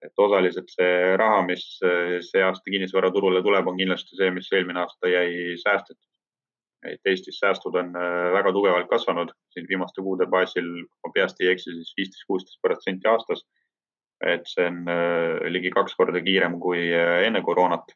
et 0.00 0.16
osaliselt 0.16 0.70
see 0.72 1.16
raha, 1.20 1.42
mis 1.44 1.64
äh, 1.84 2.18
see 2.24 2.42
aasta 2.44 2.70
kinnisvaraturule 2.72 3.42
tuleb, 3.44 3.66
on 3.68 3.76
kindlasti 3.76 4.16
see, 4.16 4.30
mis 4.32 4.48
eelmine 4.52 4.80
aasta 4.80 5.08
jäi 5.08 5.56
säästetud. 5.60 6.08
et 6.88 7.00
Eestis 7.04 7.38
säästud 7.38 7.74
on 7.76 7.96
äh, 7.96 8.32
väga 8.32 8.52
tugevalt 8.52 8.88
kasvanud 8.88 9.32
siin 9.52 9.68
viimaste 9.68 10.02
kuude 10.02 10.26
baasil, 10.26 10.68
kui 10.68 11.08
ma 11.08 11.12
peast 11.14 11.40
ei 11.40 11.52
eksi, 11.54 11.72
siis 11.72 11.94
viisteist, 11.96 12.26
kuusteist 12.26 12.60
protsenti 12.62 13.08
aastas. 13.08 13.46
et 14.20 14.44
see 14.44 14.66
on 14.68 14.84
ligi 15.48 15.70
kaks 15.72 15.94
korda 15.96 16.20
kiirem 16.20 16.58
kui 16.60 16.90
enne 16.92 17.40
koroonat 17.40 17.94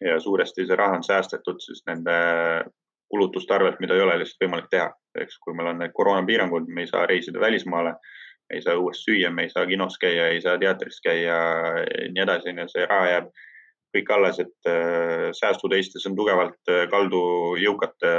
ja 0.00 0.20
suuresti 0.20 0.66
see 0.66 0.76
raha 0.76 0.98
on 0.98 1.04
säästetud 1.04 1.60
siis 1.64 1.80
nende 1.86 2.16
kulutuste 3.08 3.54
arvelt, 3.54 3.80
mida 3.80 3.96
ei 3.96 4.04
ole 4.04 4.18
lihtsalt 4.20 4.44
võimalik 4.44 4.70
teha. 4.70 4.88
eks 5.18 5.38
kui 5.42 5.54
meil 5.56 5.72
on 5.72 5.80
need 5.82 5.92
koroonapiirangud, 5.96 6.68
me 6.68 6.84
ei 6.84 6.90
saa 6.90 7.06
reisida 7.10 7.40
välismaale, 7.40 7.94
ei 8.54 8.62
saa 8.62 8.76
õues 8.78 9.00
süüa, 9.02 9.30
me 9.34 9.46
ei 9.46 9.50
saa 9.50 9.66
kinos 9.66 9.96
käia, 9.98 10.28
ei 10.30 10.40
saa 10.44 10.58
teatris 10.58 11.00
käia, 11.04 11.38
nii 12.12 12.22
edasi, 12.22 12.54
see 12.72 12.86
raha 12.86 13.08
jääb 13.12 13.30
kõik 13.96 14.12
alles, 14.14 14.38
et 14.44 14.70
säästud 15.34 15.72
Eestis 15.74 16.06
on 16.06 16.14
tugevalt 16.16 16.72
kaldu 16.92 17.20
jõukate 17.58 18.12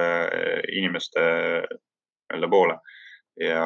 inimeste 0.81 1.21
nii-öelda 1.69 2.49
poole 2.49 2.79
ja 3.39 3.63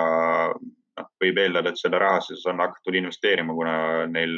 noh, 0.54 1.10
võib 1.22 1.40
eeldada, 1.42 1.72
et 1.74 1.82
seda 1.82 2.00
raha 2.02 2.22
siis 2.26 2.44
on 2.50 2.62
hakatud 2.62 2.98
investeerima, 3.00 3.56
kuna 3.58 3.76
neil 4.12 4.36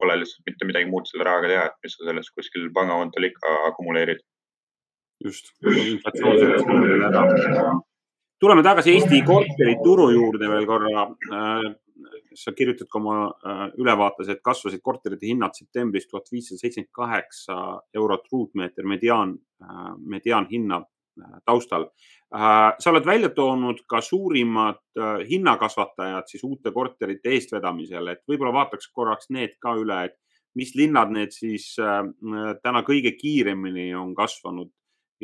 pole 0.00 0.16
lihtsalt 0.20 0.48
mitte 0.48 0.68
midagi 0.68 0.88
muud 0.90 1.08
selle 1.08 1.26
rahaga 1.28 1.50
teha, 1.50 1.66
et 1.68 1.86
mis 1.86 1.96
sa 1.96 2.08
sellest 2.08 2.34
kuskil 2.36 2.70
pangakontol 2.76 3.28
ikka 3.28 3.58
akumuleerid. 3.70 4.22
Just, 5.24 5.52
tuleme 8.40 8.62
tagasi 8.62 8.92
Eesti 8.92 9.22
korterituru 9.24 10.10
juurde 10.12 10.50
veel 10.52 10.66
korra. 10.68 11.06
Äh, 11.32 11.72
sa 12.34 12.50
kirjutad 12.52 12.88
ka 12.90 12.98
oma 12.98 13.18
äh, 13.30 13.60
ülevaates, 13.78 14.28
et 14.28 14.42
kasvasid 14.44 14.82
korterite 14.82 15.28
hinnad 15.28 15.54
septembris 15.54 16.08
tuhat 16.10 16.26
viissada 16.32 16.58
seitsekümmend 16.58 16.90
kaheksa 16.98 17.58
eurot 17.94 18.26
ruutmeeter 18.32 18.88
mediaan, 18.90 19.36
äh, 19.62 19.94
mediaanhinna 20.16 20.82
taustal. 21.46 21.92
sa 22.34 22.90
oled 22.90 23.04
välja 23.06 23.28
toonud 23.30 23.84
ka 23.86 24.00
suurimad 24.02 24.80
hinnakasvatajad 25.28 26.26
siis 26.26 26.42
uute 26.42 26.72
korterite 26.74 27.30
eestvedamisel, 27.36 28.08
et 28.10 28.24
võib-olla 28.26 28.50
vaataks 28.56 28.88
korraks 28.90 29.30
need 29.30 29.54
ka 29.62 29.76
üle, 29.78 30.00
et 30.08 30.16
mis 30.58 30.74
linnad 30.74 31.14
need 31.14 31.30
siis 31.30 31.68
täna 31.78 32.82
kõige 32.82 33.14
kiiremini 33.14 33.92
on 33.94 34.10
kasvanud 34.18 34.72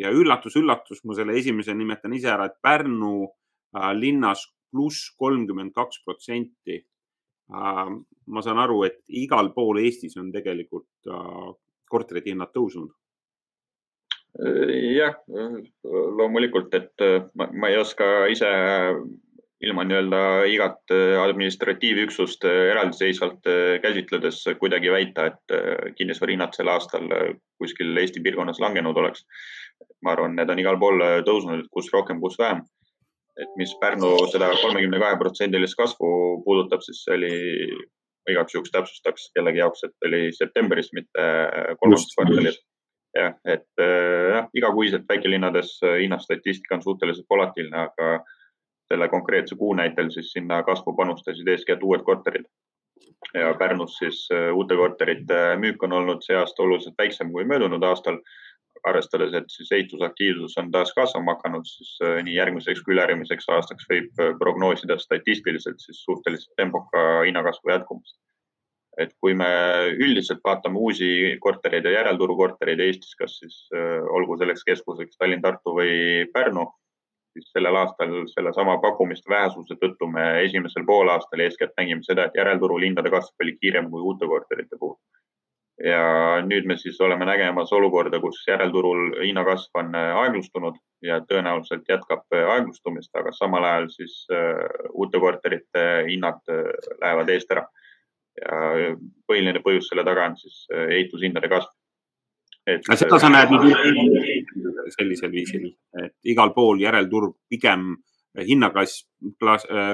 ja 0.01 0.13
üllatus-üllatus, 0.15 1.03
ma 1.05 1.17
selle 1.17 1.37
esimese 1.39 1.75
nimetan 1.77 2.15
ise 2.17 2.31
ära, 2.33 2.49
et 2.51 2.59
Pärnu 2.63 3.15
äh, 3.27 3.91
linnas 3.97 4.47
pluss 4.71 5.11
kolmkümmend 5.19 5.75
kaks 5.77 6.03
protsenti. 6.05 6.81
Äh, 7.51 7.91
ma 8.31 8.45
saan 8.45 8.63
aru, 8.63 8.85
et 8.89 9.03
igal 9.23 9.53
pool 9.57 9.83
Eestis 9.83 10.17
on 10.21 10.31
tegelikult 10.35 11.11
äh, 11.11 11.53
korterite 11.91 12.35
hinnad 12.35 12.55
tõusnud. 12.57 12.95
jah, 14.95 15.17
loomulikult, 15.83 16.75
et 16.79 17.03
ma, 17.35 17.49
ma 17.51 17.69
ei 17.69 17.81
oska 17.81 18.29
ise 18.31 18.47
ilma 19.61 19.85
nii-öelda 19.85 20.21
igat 20.49 20.93
administratiivüksust 21.21 22.47
eraldiseisvalt 22.49 23.45
käsitledes 23.83 24.39
kuidagi 24.59 24.93
väita, 24.93 25.27
et 25.29 25.95
kinnisvarahinnad 25.99 26.57
sel 26.57 26.71
aastal 26.73 27.11
kuskil 27.61 27.93
Eesti 28.01 28.23
piirkonnas 28.25 28.61
langenud 28.63 28.97
oleks 28.97 29.27
ma 30.05 30.15
arvan, 30.15 30.37
need 30.37 30.51
on 30.53 30.61
igal 30.63 30.79
pool 30.81 31.03
äh, 31.05 31.21
tõusnud, 31.27 31.67
kus 31.75 31.91
rohkem, 31.95 32.21
kus 32.23 32.39
vähem. 32.41 32.65
et 33.41 33.53
mis 33.57 33.71
Pärnu 33.81 34.09
seda 34.29 34.51
kolmekümne 34.61 34.99
kahe 35.01 35.17
protsendilist 35.17 35.77
kasvu 35.79 36.09
puudutab, 36.45 36.83
siis 36.85 36.99
see 37.07 37.15
oli, 37.17 37.31
igaks 38.29 38.53
juhuks 38.57 38.73
täpsustaks 38.75 39.31
kellegi 39.37 39.63
jaoks, 39.63 39.87
et 39.87 40.09
oli 40.09 40.27
septembris, 40.37 40.91
mitte 40.97 41.25
äh, 41.25 41.71
kolmandas 41.81 42.11
kvartalis. 42.17 42.59
jah, 43.17 43.37
et 43.49 43.83
äh, 43.83 44.27
jah, 44.35 44.51
igakuiselt 44.61 45.09
väikelinnades 45.09 45.79
hinnastatistika 45.85 46.77
on 46.79 46.85
suhteliselt 46.85 47.29
volatiilne, 47.31 47.87
aga 47.89 48.13
selle 48.91 49.09
konkreetse 49.09 49.57
kuu 49.57 49.75
näitel 49.79 50.11
siis 50.11 50.33
sinna 50.35 50.63
kasvu 50.67 50.97
panustasid 50.99 51.49
eeskätt 51.49 51.83
uued 51.83 52.03
korterid 52.03 52.47
ja 53.35 53.55
Pärnus 53.59 53.97
siis 53.99 54.29
uute 54.55 54.77
korterite 54.77 55.41
müük 55.63 55.83
on 55.87 55.93
olnud 55.93 56.23
see 56.27 56.37
aasta 56.37 56.63
oluliselt 56.63 56.99
väiksem 56.99 57.33
kui 57.33 57.45
möödunud 57.45 57.85
aastal 57.87 58.19
arvestades, 58.85 59.35
et 59.35 59.53
siis 59.53 59.73
ehitusaktiivsus 59.73 60.57
on 60.61 60.71
taas 60.73 60.93
kasvama 60.97 61.35
hakanud, 61.37 61.67
siis 61.69 61.93
äh, 62.05 62.21
nii 62.25 62.37
järgmiseks 62.37 62.83
kui 62.85 62.95
ülejärgmiseks 62.95 63.49
aastaks 63.57 63.89
võib 63.91 64.23
äh, 64.23 64.33
prognoosida 64.41 64.97
statistiliselt 65.01 65.83
siis 65.85 66.03
suhteliselt 66.07 66.57
tempoka 66.57 67.07
hinnakasvu 67.27 67.73
jätkumist. 67.75 68.19
et 68.99 69.13
kui 69.23 69.33
me 69.39 69.47
üldiselt 70.03 70.41
vaatame 70.45 70.77
uusi 70.77 71.37
kortereid 71.41 71.85
ja 71.87 71.93
järelturu 71.93 72.35
kortereid 72.37 72.81
Eestis, 72.85 73.15
kas 73.17 73.39
siis 73.39 73.57
äh, 73.75 74.03
olgu 74.17 74.37
selleks 74.37 74.65
keskuseks 74.67 75.17
Tallinn, 75.17 75.43
Tartu 75.43 75.77
või 75.77 76.27
Pärnu, 76.35 76.67
siis 77.33 77.51
sellel 77.55 77.77
aastal 77.83 78.15
sellesama 78.35 78.79
pakkumiste 78.83 79.31
vähesuse 79.31 79.77
tõttu 79.83 80.09
me 80.11 80.27
esimesel 80.45 80.85
poolaastal 80.87 81.45
eeskätt 81.47 81.77
nägime 81.79 82.03
seda, 82.07 82.27
et 82.27 82.39
järelturu 82.41 82.79
linnade 82.81 83.11
kasv 83.11 83.45
oli 83.45 83.57
kiirem 83.61 83.91
kui 83.91 84.03
uute 84.13 84.27
korterite 84.27 84.79
puhul 84.81 84.99
ja 85.85 86.03
nüüd 86.45 86.67
me 86.69 86.77
siis 86.79 87.01
oleme 87.01 87.25
nägemas 87.29 87.73
olukorda, 87.73 88.21
kus 88.21 88.41
järelturul 88.49 89.15
hinnakasv 89.25 89.81
on 89.81 89.95
äh, 89.97 90.13
aeglustunud 90.23 90.77
ja 91.05 91.21
tõenäoliselt 91.25 91.89
jätkab 91.89 92.25
äh, 92.37 92.49
aeglustumist, 92.55 93.13
aga 93.17 93.33
samal 93.33 93.65
ajal 93.65 93.89
siis 93.95 94.23
äh, 94.33 94.61
uute 94.93 95.21
korterite 95.21 95.87
hinnad 96.09 96.43
lähevad 97.01 97.37
eest 97.37 97.53
ära. 97.57 97.67
ja 98.41 98.91
põhiline 99.29 99.61
põhjus 99.61 99.89
selle 99.91 100.05
taga 100.07 100.29
on 100.31 100.37
siis 100.39 100.63
ehitushindade 100.71 101.49
kasv. 101.51 101.73
aga 102.69 102.97
seda 102.97 103.19
sa 103.19 103.29
näed 103.33 103.51
nüüd 103.51 104.53
sellisel 104.95 105.33
viisil, 105.33 105.67
et 106.05 106.17
igal 106.25 106.55
pool 106.57 106.81
järelturg 106.83 107.37
pigem 107.49 107.95
hinnakasv, 108.47 109.09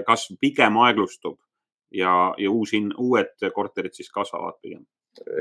kasv 0.07 0.37
pigem 0.41 0.77
aeglustub 0.85 1.39
ja, 1.95 2.35
ja 2.39 2.51
uus 2.51 2.75
hin-, 2.77 2.93
uued 2.99 3.49
korterid 3.55 3.97
siis 3.97 4.13
kasvavad 4.13 4.61
pigem 4.63 4.85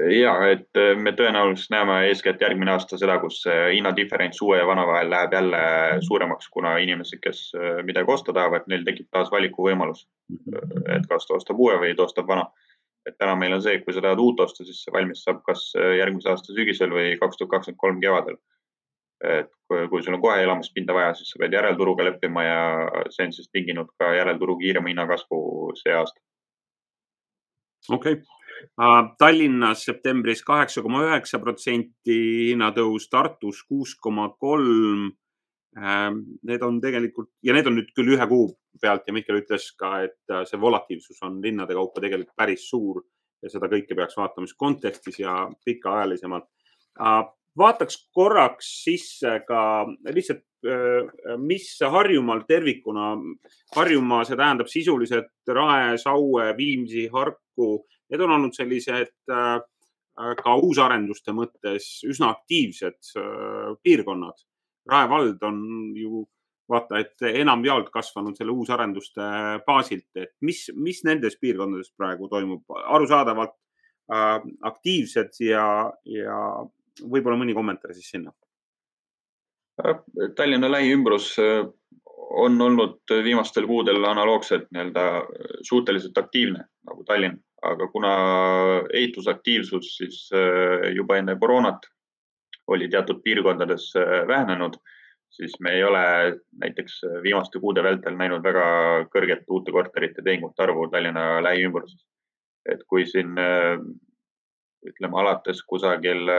ja 0.09 0.33
et 0.51 0.79
äh, 0.79 0.93
me 0.95 1.11
tõenäoliselt 1.15 1.73
näeme 1.73 1.97
eeskätt 2.09 2.41
järgmine 2.41 2.71
aasta 2.71 2.97
seda, 2.99 3.17
kus 3.19 3.41
hinnadiferents 3.47 4.41
uue 4.45 4.59
ja 4.59 4.67
vana 4.67 4.85
vahel 4.87 5.09
läheb 5.11 5.33
jälle 5.35 5.61
suuremaks, 6.05 6.49
kuna 6.53 6.77
inimesed, 6.83 7.19
kes 7.23 7.41
midagi 7.83 8.11
osta 8.11 8.33
tahavad, 8.33 8.69
neil 8.71 8.85
tekib 8.87 9.09
taas 9.11 9.31
valikuvõimalus. 9.31 10.05
et 10.95 11.07
kas 11.09 11.27
ta 11.27 11.35
ostab 11.35 11.59
uue 11.59 11.75
või 11.81 11.95
ta 11.95 12.07
ostab 12.07 12.27
vana. 12.27 12.47
et 13.05 13.17
täna 13.19 13.35
meil 13.35 13.53
on 13.53 13.61
see, 13.61 13.75
et 13.75 13.83
kui 13.85 13.93
sa 13.93 14.01
tahad 14.01 14.19
uut 14.19 14.39
osta, 14.39 14.63
siis 14.65 14.79
see 14.83 14.93
valmis 14.93 15.19
saab 15.23 15.43
kas 15.45 15.73
järgmise 15.75 16.29
aasta 16.29 16.53
sügisel 16.53 16.89
või 16.89 17.19
kaks 17.19 17.37
tuhat 17.37 17.51
kakskümmend 17.51 17.77
kolm 17.83 17.99
kevadel. 18.01 18.39
Et 19.39 19.51
kui 19.89 20.03
sul 20.03 20.17
on 20.17 20.21
kohe 20.21 20.43
elamispinda 20.43 20.93
vaja, 20.93 21.13
siis 21.17 21.31
sa 21.33 21.41
pead 21.41 21.55
järelturuga 21.57 22.05
leppima 22.05 22.43
ja 22.45 22.61
see 23.09 23.25
on 23.25 23.33
siis 23.33 23.49
tinginud 23.51 23.89
ka 23.99 24.13
järelturu 24.13 24.57
kiirema 24.61 24.91
hinnakasvu 24.91 25.39
see 25.81 25.93
aasta. 25.97 26.21
okei 27.89 28.19
okay 28.19 28.35
Äh, 28.81 29.15
Tallinnas 29.17 29.85
septembris 29.85 30.43
kaheksa 30.43 30.83
koma 30.83 31.03
üheksa 31.05 31.39
protsenti 31.43 32.17
hinnatõus, 32.51 33.07
Tartus 33.11 33.61
kuus 33.67 33.95
koma 34.01 34.29
kolm. 34.39 35.09
Äh, 35.75 36.11
need 36.47 36.63
on 36.63 36.79
tegelikult 36.83 37.31
ja 37.43 37.55
need 37.55 37.67
on 37.67 37.77
nüüd 37.79 37.91
küll 37.95 38.13
ühe 38.15 38.27
kuu 38.31 38.53
pealt 38.81 39.07
ja 39.07 39.15
Mihkel 39.15 39.41
ütles 39.41 39.69
ka, 39.79 39.97
et 40.07 40.31
äh, 40.31 40.45
see 40.47 40.59
volatiivsus 40.61 41.19
on 41.27 41.41
linnade 41.43 41.75
kaupa 41.75 42.03
tegelikult 42.03 42.35
päris 42.39 42.67
suur 42.69 43.01
ja 43.43 43.51
seda 43.51 43.67
kõike 43.71 43.97
peaks 43.97 44.15
vaatama 44.17 44.47
just 44.47 44.59
kontekstis 44.59 45.19
ja 45.19 45.35
pikaajalisemalt. 45.67 46.47
Vaataks 47.57 47.97
korraks 48.13 48.67
sisse 48.83 49.39
ka 49.47 49.85
lihtsalt, 50.11 50.43
mis 51.39 51.67
Harjumaal 51.81 52.41
tervikuna, 52.47 53.13
Harjumaa, 53.75 54.23
see 54.25 54.37
tähendab 54.39 54.67
sisuliselt 54.71 55.53
Rae, 55.53 55.97
Saue, 56.01 56.49
Viimsi, 56.57 57.05
Harku 57.13 57.85
need 58.09 58.21
on 58.21 58.35
olnud 58.37 58.55
sellised 58.55 59.13
äh, 59.31 59.59
ka 60.41 60.55
uusarenduste 60.61 61.33
mõttes 61.35 61.89
üsna 62.07 62.31
aktiivsed 62.35 63.11
äh, 63.19 63.73
piirkonnad. 63.83 64.45
Rae 64.89 65.09
vald 65.09 65.43
on 65.45 65.59
ju 65.97 66.25
vaata, 66.69 67.01
et 67.01 67.21
enamjaolt 67.41 67.91
kasvanud 67.93 68.37
selle 68.37 68.53
uusarenduste 68.53 69.25
baasilt, 69.67 70.07
et 70.17 70.33
mis, 70.41 70.63
mis 70.73 71.03
nendes 71.05 71.37
piirkondades 71.41 71.91
praegu 71.97 72.29
toimub, 72.29 72.63
arusaadavalt 72.97 73.53
äh, 74.13 74.39
aktiivsed 74.71 75.37
ja, 75.45 75.67
ja 76.09 76.39
võib-olla 77.01 77.37
mõni 77.39 77.53
kommentaar 77.53 77.93
siis 77.93 78.09
sinna. 78.13 78.31
Tallinna 80.35 80.69
lähiümbrus 80.71 81.33
on 82.45 82.61
olnud 82.61 83.11
viimastel 83.23 83.67
kuudel 83.67 84.03
analoogselt 84.07 84.69
nii-öelda 84.71 85.03
suhteliselt 85.67 86.17
aktiivne 86.17 86.63
nagu 86.87 87.03
Tallinn 87.03 87.41
aga 87.65 87.87
kuna 87.91 88.13
ehitusaktiivsus 88.93 89.95
siis 89.97 90.17
äh, 90.33 90.91
juba 90.95 91.17
enne 91.17 91.37
koroonat 91.39 91.87
oli 92.67 92.89
teatud 92.89 93.21
piirkondades 93.23 93.91
äh, 93.99 94.27
vähenenud, 94.27 94.77
siis 95.29 95.53
me 95.59 95.75
ei 95.77 95.83
ole 95.83 96.03
näiteks 96.61 97.01
viimaste 97.23 97.59
kuude 97.59 97.83
vältel 97.83 98.17
näinud 98.17 98.43
väga 98.43 98.65
kõrget 99.13 99.45
uute 99.49 99.73
korterite 99.75 100.25
tehingute 100.25 100.63
arvu 100.63 100.87
Tallinna 100.89 101.43
lähiümbruses. 101.45 102.05
et 102.65 102.81
kui 102.89 103.05
siin 103.05 103.37
äh, 103.37 103.79
ütleme 104.85 105.19
alates 105.21 105.63
kusagil 105.63 106.29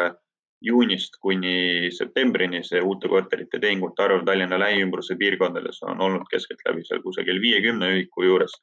juunist 0.64 1.19
kuni 1.21 1.90
septembrini 1.92 2.62
see 2.64 2.81
uute 2.81 3.09
korterite 3.09 3.61
tehingute 3.61 4.03
arv 4.03 4.25
Tallinna 4.25 4.59
lähiümbruse 4.61 5.16
piirkondades 5.21 5.83
on 5.83 6.01
olnud 6.01 6.25
keskeltläbi 6.31 6.85
seal 6.85 7.03
kusagil 7.05 7.40
viiekümne 7.42 7.90
ühiku 7.97 8.25
juures. 8.25 8.55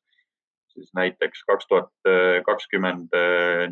Siis 0.73 0.89
näiteks 0.97 1.43
kaks 1.45 1.67
tuhat 1.69 1.91
kakskümmend 2.45 3.13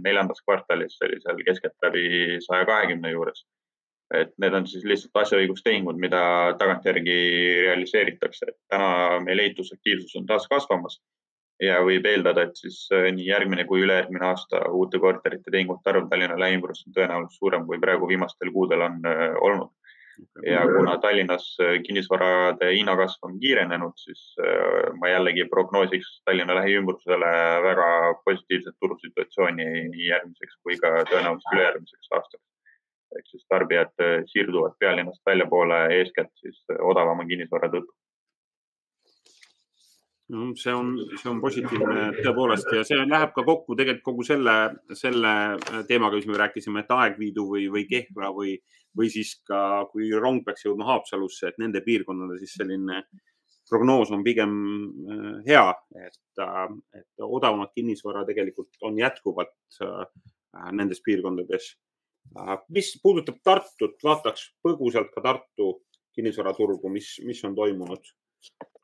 neljandas 0.03 0.43
kvartalis 0.45 0.99
oli 1.01 1.17
seal 1.23 1.41
keskeltläbi 1.47 2.37
saja 2.45 2.65
kahekümne 2.65 3.11
juures. 3.11 3.45
et 4.11 4.33
need 4.43 4.53
on 4.53 4.65
siis 4.67 4.83
lihtsalt 4.83 5.21
asjaõigustehingud, 5.21 5.95
mida 5.95 6.21
tagantjärgi 6.59 7.13
realiseeritakse, 7.63 8.49
et 8.49 8.57
täna 8.67 9.21
meil 9.23 9.39
ehitusaktiivsus 9.39 10.17
on 10.19 10.25
taas 10.27 10.49
kasvamas 10.51 10.97
ja 11.61 11.81
võib 11.85 12.05
eeldada, 12.09 12.47
et 12.47 12.57
siis 12.57 12.87
nii 12.91 13.27
järgmine 13.27 13.65
kui 13.69 13.83
ülejärgmine 13.85 14.25
aasta 14.31 14.63
uute 14.73 14.99
korterite 14.99 15.51
tehingute 15.53 15.91
arv 15.91 16.07
Tallinna 16.09 16.39
lähimurus 16.39 16.85
on 16.87 16.95
tõenäoliselt 16.95 17.37
suurem, 17.37 17.67
kui 17.67 17.79
praegu 17.79 18.09
viimastel 18.09 18.51
kuudel 18.55 18.87
on 18.87 18.99
olnud. 19.41 19.69
Ja 20.45 20.61
kuna 20.77 20.97
Tallinnas 20.97 21.57
äh, 21.61 21.81
kinnisvarade 21.87 22.71
hinnakasv 22.75 23.25
on 23.27 23.39
kiirenenud, 23.39 23.93
siis 23.97 24.21
äh, 24.39 24.93
ma 24.99 25.09
jällegi 25.09 25.45
prognoosiks 25.49 26.09
Tallinna 26.25 26.55
lähiümbrusele 26.55 27.31
väga 27.65 27.87
positiivset 28.25 28.75
turusituatsiooni 28.79 29.67
nii 29.93 30.07
järgmiseks 30.09 30.57
kui 30.63 30.77
ka 30.83 30.93
tõenäoliselt 31.11 31.55
ülejärgmiseks 31.55 32.15
aastaks. 32.17 32.45
ehk 33.17 33.27
siis 33.27 33.45
tarbijad 33.53 34.05
äh, 34.05 34.21
siirduvad 34.33 34.77
pealinnast 34.79 35.25
väljapoole 35.25 35.79
eeskätt 35.97 36.31
siis 36.43 36.61
odavama 36.91 37.25
kinnisvara 37.31 37.71
tõttu 37.73 37.97
no 40.31 40.51
see 40.55 40.73
on, 40.73 40.93
see 41.19 41.29
on 41.31 41.41
positiivne 41.43 42.05
tõepoolest 42.21 42.69
ja 42.75 42.83
see 42.87 42.99
läheb 43.03 43.33
ka 43.35 43.43
kokku 43.47 43.75
tegelikult 43.77 44.05
kogu 44.05 44.25
selle, 44.27 44.55
selle 44.97 45.33
teemaga, 45.89 46.19
mis 46.19 46.29
me 46.29 46.39
rääkisime, 46.39 46.83
et 46.83 46.93
Aegviidu 46.95 47.45
või, 47.49 47.65
või 47.73 47.83
Kehra 47.89 48.31
või, 48.35 48.55
või 48.97 49.11
siis 49.11 49.35
ka, 49.47 49.83
kui 49.91 50.11
rong 50.13 50.45
peaks 50.47 50.65
jõudma 50.67 50.87
Haapsalusse, 50.91 51.51
et 51.51 51.59
nende 51.61 51.83
piirkondade 51.85 52.39
siis 52.41 52.55
selline 52.59 53.03
prognoos 53.71 54.11
on 54.11 54.23
pigem 54.23 54.55
äh, 55.11 55.37
hea, 55.47 55.67
et, 56.07 56.19
äh, 56.43 56.65
et 56.99 57.25
odavamat 57.27 57.71
kinnisvara 57.75 58.25
tegelikult 58.27 58.75
on 58.87 58.99
jätkuvalt 58.99 59.55
äh, 59.83 60.03
nendes 60.75 61.03
piirkondades. 61.05 61.75
mis 62.69 62.89
puudutab 63.03 63.39
Tartut, 63.43 63.95
vaataks 64.03 64.43
põgusalt 64.63 65.09
ka 65.15 65.23
Tartu 65.25 65.71
kinnisvaraturgu, 66.15 66.89
mis, 66.89 67.15
mis 67.25 67.39
on 67.47 67.55
toimunud 67.55 68.11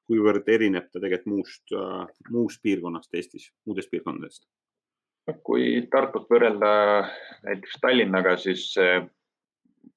kuivõrd 0.07 0.47
erineb 0.49 0.87
ta 0.91 1.01
tegelikult 1.03 1.33
muust, 1.33 1.65
äh, 1.75 2.05
muust 2.31 2.63
piirkonnast 2.63 3.13
Eestis, 3.13 3.51
muudest 3.67 3.91
piirkondadest? 3.91 4.47
kui 5.43 5.81
Tartut 5.91 6.29
võrrelda 6.31 6.69
näiteks 7.43 7.81
Tallinnaga, 7.83 8.37
siis 8.39 8.69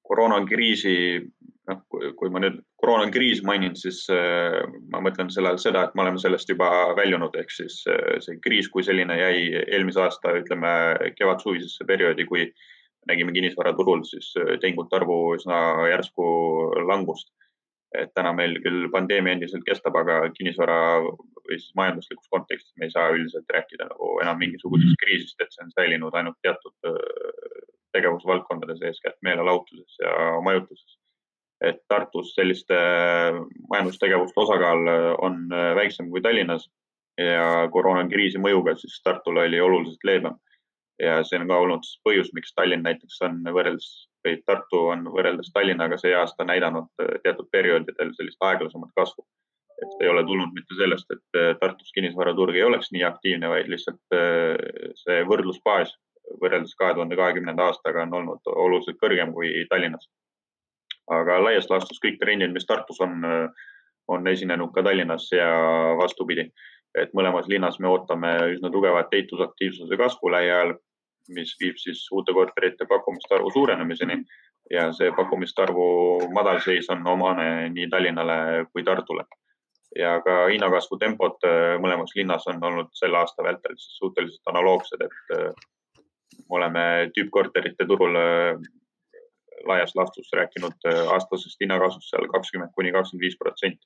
koroonakriisi, 0.03 0.95
noh, 1.69 1.79
kui 2.19 2.31
ma 2.33 2.41
nüüd 2.43 2.57
koroonakriis 2.81 3.39
mainin, 3.47 3.77
siis 3.79 4.01
äh, 4.11 4.59
ma 4.91 4.99
mõtlen 5.05 5.31
selle 5.31 5.53
all 5.53 5.61
seda, 5.61 5.85
et 5.87 5.95
me 5.95 6.03
oleme 6.03 6.19
sellest 6.21 6.51
juba 6.51 6.67
väljunud, 6.97 7.37
ehk 7.39 7.53
siis 7.53 7.79
äh, 7.87 8.17
see 8.25 8.41
kriis 8.43 8.67
kui 8.73 8.83
selline 8.83 9.15
jäi 9.19 9.45
eelmise 9.61 10.03
aasta, 10.03 10.35
ütleme 10.41 10.73
kevad-suvisesse 11.15 11.87
perioodi, 11.87 12.27
kui 12.27 12.49
nägime 13.07 13.33
kinnisvaraturul 13.33 14.03
siis 14.05 14.33
tehingute 14.61 14.99
arvu 14.99 15.15
üsna 15.37 15.61
järsku 15.89 16.25
langust 16.85 17.31
et 17.97 18.13
täna 18.15 18.31
meil 18.35 18.55
küll 18.63 18.87
pandeemia 18.91 19.35
endiselt 19.35 19.65
kestab, 19.67 19.95
aga 19.99 20.21
kinnisvara 20.35 20.77
või 21.03 21.57
siis 21.57 21.73
majanduslikus 21.75 22.29
kontekstis 22.31 22.73
me 22.79 22.87
ei 22.87 22.93
saa 22.93 23.11
üldiselt 23.11 23.49
rääkida 23.51 23.89
nagu 23.89 24.13
enam 24.23 24.39
mingisugusest 24.39 24.99
kriisist, 25.03 25.41
et 25.43 25.51
see 25.51 25.65
on 25.65 25.73
säilinud 25.75 26.15
ainult 26.15 26.39
teatud 26.45 26.91
tegevusvaldkondades, 27.91 28.81
eeskätt 28.87 29.17
meelelahutuses 29.21 29.97
ja 29.99 30.11
majutuses. 30.43 30.97
et 31.61 31.77
Tartus 31.87 32.31
selliste 32.33 32.77
majandustegevuste 33.69 34.39
osakaal 34.41 34.87
on 35.21 35.43
väiksem 35.75 36.07
kui 36.09 36.21
Tallinnas 36.21 36.63
ja 37.21 37.67
koroonakriisi 37.71 38.39
mõjuga 38.41 38.73
siis 38.79 38.95
Tartul 39.03 39.37
oli 39.37 39.59
oluliselt 39.59 40.03
leebem. 40.03 40.39
ja 40.99 41.23
see 41.23 41.39
on 41.39 41.47
ka 41.49 41.57
olnud 41.57 41.85
põhjus, 42.07 42.31
miks 42.33 42.53
Tallinn 42.53 42.83
näiteks 42.87 43.21
on 43.27 43.43
võrreldes 43.43 44.07
või 44.25 44.41
Tartu 44.45 44.85
on 44.93 45.05
võrreldes 45.13 45.51
Tallinnaga 45.53 45.97
see 46.01 46.13
aasta 46.15 46.45
näidanud 46.45 46.89
äh, 47.01 47.17
teatud 47.23 47.49
perioodidel 47.51 48.13
sellist 48.17 48.41
aeglasemat 48.49 48.91
kasvu. 48.95 49.25
et 49.81 50.03
ei 50.05 50.09
ole 50.09 50.21
tulnud 50.23 50.53
mitte 50.53 50.75
sellest, 50.77 51.09
et 51.11 51.39
äh, 51.39 51.55
Tartus 51.59 51.91
kinnisvaraturg 51.95 52.55
ei 52.55 52.63
oleks 52.63 52.91
nii 52.91 53.03
aktiivne, 53.03 53.49
vaid 53.49 53.69
lihtsalt 53.69 54.15
äh, 54.15 54.55
see 55.03 55.23
võrdlusbaas 55.25 55.95
võrreldes 56.41 56.75
kahe 56.77 56.93
tuhande 56.93 57.17
kahekümnenda 57.17 57.65
aastaga 57.69 58.03
on 58.03 58.13
olnud 58.13 58.51
oluliselt 58.55 58.99
kõrgem 59.01 59.33
kui 59.33 59.65
Tallinnas. 59.69 60.09
aga 61.11 61.39
laias 61.43 61.69
laastus 61.69 61.99
kõik 61.99 62.19
trendid, 62.19 62.53
mis 62.53 62.65
Tartus 62.65 63.01
on, 63.01 63.25
on 64.07 64.27
esinenud 64.27 64.71
ka 64.71 64.83
Tallinnas 64.83 65.27
ja 65.31 65.49
vastupidi, 65.97 66.45
et 66.95 67.11
mõlemas 67.17 67.49
linnas 67.51 67.79
me 67.79 67.89
ootame 67.89 68.31
üsna 68.53 68.71
tugevat 68.71 69.13
ehitusaktiivsuse 69.13 69.97
kasvu 69.97 70.31
lähiajal 70.31 70.77
mis 71.29 71.53
viib 71.61 71.77
siis 71.77 72.07
uute 72.11 72.33
korterite 72.33 72.85
pakkumiste 72.89 73.35
arvu 73.35 73.51
suurenemiseni 73.53 74.17
ja 74.71 74.87
see 74.95 75.11
pakkumiste 75.15 75.63
arvu 75.63 75.85
madalseis 76.33 76.89
on 76.93 77.07
omane 77.07 77.69
nii 77.69 77.87
Tallinnale 77.89 78.65
kui 78.71 78.83
Tartule. 78.83 79.25
ja 79.99 80.21
ka 80.23 80.35
hinnakasvu 80.47 80.97
tempod 80.97 81.43
äh, 81.43 81.75
mõlemas 81.83 82.13
linnas 82.15 82.45
on 82.47 82.61
olnud 82.63 82.93
selle 82.95 83.17
aasta 83.19 83.43
vältel 83.43 83.73
siis 83.75 83.97
suhteliselt 83.99 84.53
analoogsed, 84.53 85.01
et 85.03 85.33
äh, 85.35 85.49
oleme 86.49 86.83
tüüppkorterite 87.17 87.87
turul 87.89 88.15
äh, 88.15 88.61
laias 89.67 89.91
laastus 89.95 90.31
rääkinud 90.33 90.87
aastasest 91.17 91.59
hinnakasvust 91.59 92.09
seal 92.09 92.29
kakskümmend 92.31 92.71
kuni 92.75 92.95
kakskümmend 92.95 93.25
viis 93.27 93.35
protsenti. 93.37 93.85